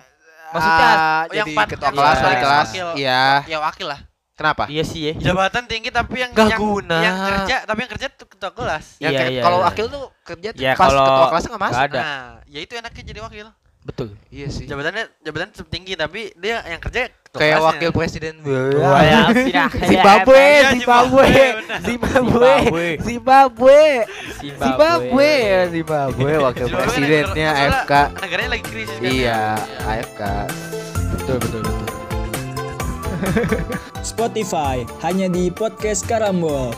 Maksudnya 0.54 0.90
oh, 1.30 1.34
yang 1.34 1.48
jadi 1.52 1.66
ketua 1.78 1.90
kelas, 1.92 2.18
wali 2.22 2.36
kelas. 2.38 2.68
Iya. 2.98 3.24
ya 3.46 3.58
wakil 3.62 3.88
lah. 3.90 4.00
Kenapa? 4.36 4.68
iya 4.68 4.84
sih 4.84 5.00
ya. 5.00 5.14
Jabatan 5.32 5.64
tinggi 5.64 5.88
tapi 5.90 6.20
yang 6.20 6.36
Nggak 6.36 6.50
yang, 6.52 6.60
guna. 6.60 6.98
yang 7.00 7.16
kerja 7.18 7.56
tapi 7.64 7.80
yang 7.82 7.92
kerja 7.96 8.08
tuh 8.12 8.28
ketua 8.28 8.52
kelas. 8.52 8.86
Yang 9.00 9.12
Iya, 9.12 9.20
kayak- 9.24 9.32
iya, 9.32 9.42
kalau 9.42 9.58
iya. 9.58 9.66
wakil 9.66 9.86
tuh 9.88 10.04
kerja 10.22 10.50
tuh 10.52 10.60
Ya, 10.62 10.72
pas 10.74 10.80
kalau 10.86 11.04
ketua 11.04 11.26
kelasnya 11.32 11.50
nggak 11.50 11.64
masuk. 11.64 11.82
ada. 11.82 12.00
Nah, 12.00 12.24
ya 12.46 12.60
itu 12.60 12.74
enaknya 12.76 13.04
jadi 13.06 13.20
wakil. 13.24 13.48
Betul. 13.86 14.08
Iya 14.28 14.48
sih. 14.50 14.66
Jabatannya 14.66 15.14
jabatan 15.22 15.50
tinggi 15.70 15.94
tapi 15.94 16.34
dia 16.36 16.58
yang 16.66 16.82
kerja 16.82 17.06
ketua 17.06 17.38
Kayak 17.38 17.54
kelasnya. 17.56 17.70
wakil 17.70 17.90
presiden. 17.94 18.34
Wah, 18.42 19.02
ya, 19.06 19.20
sudah. 19.30 19.68
Zimbabwe, 19.94 20.42
Iya, 20.42 20.70
Zimbabwe, 20.74 21.26
Zimbabwe, 21.30 21.54
Zimbabwe, 21.86 22.52
Zimbabwe. 22.98 22.98
Zimbabwe, 23.06 23.80
Zimbabwe. 24.42 24.66
Zimbabwe, 24.66 25.32
Zimbabwe, 25.72 26.32
wakil 26.44 26.66
presidennya 26.68 27.50
AFK. 27.54 27.92
soalnya 27.94 28.20
Negaranya 28.20 28.50
lagi 28.52 28.66
krisis 28.66 28.98
kan. 28.98 29.06
Iya, 29.06 29.40
AFK. 29.86 30.22
Betul 31.16 31.38
betul 31.40 31.62
betul. 31.62 31.75
Spotify 34.02 34.86
hanya 35.02 35.30
di 35.30 35.50
podcast 35.50 36.06
Karambol. 36.06 36.74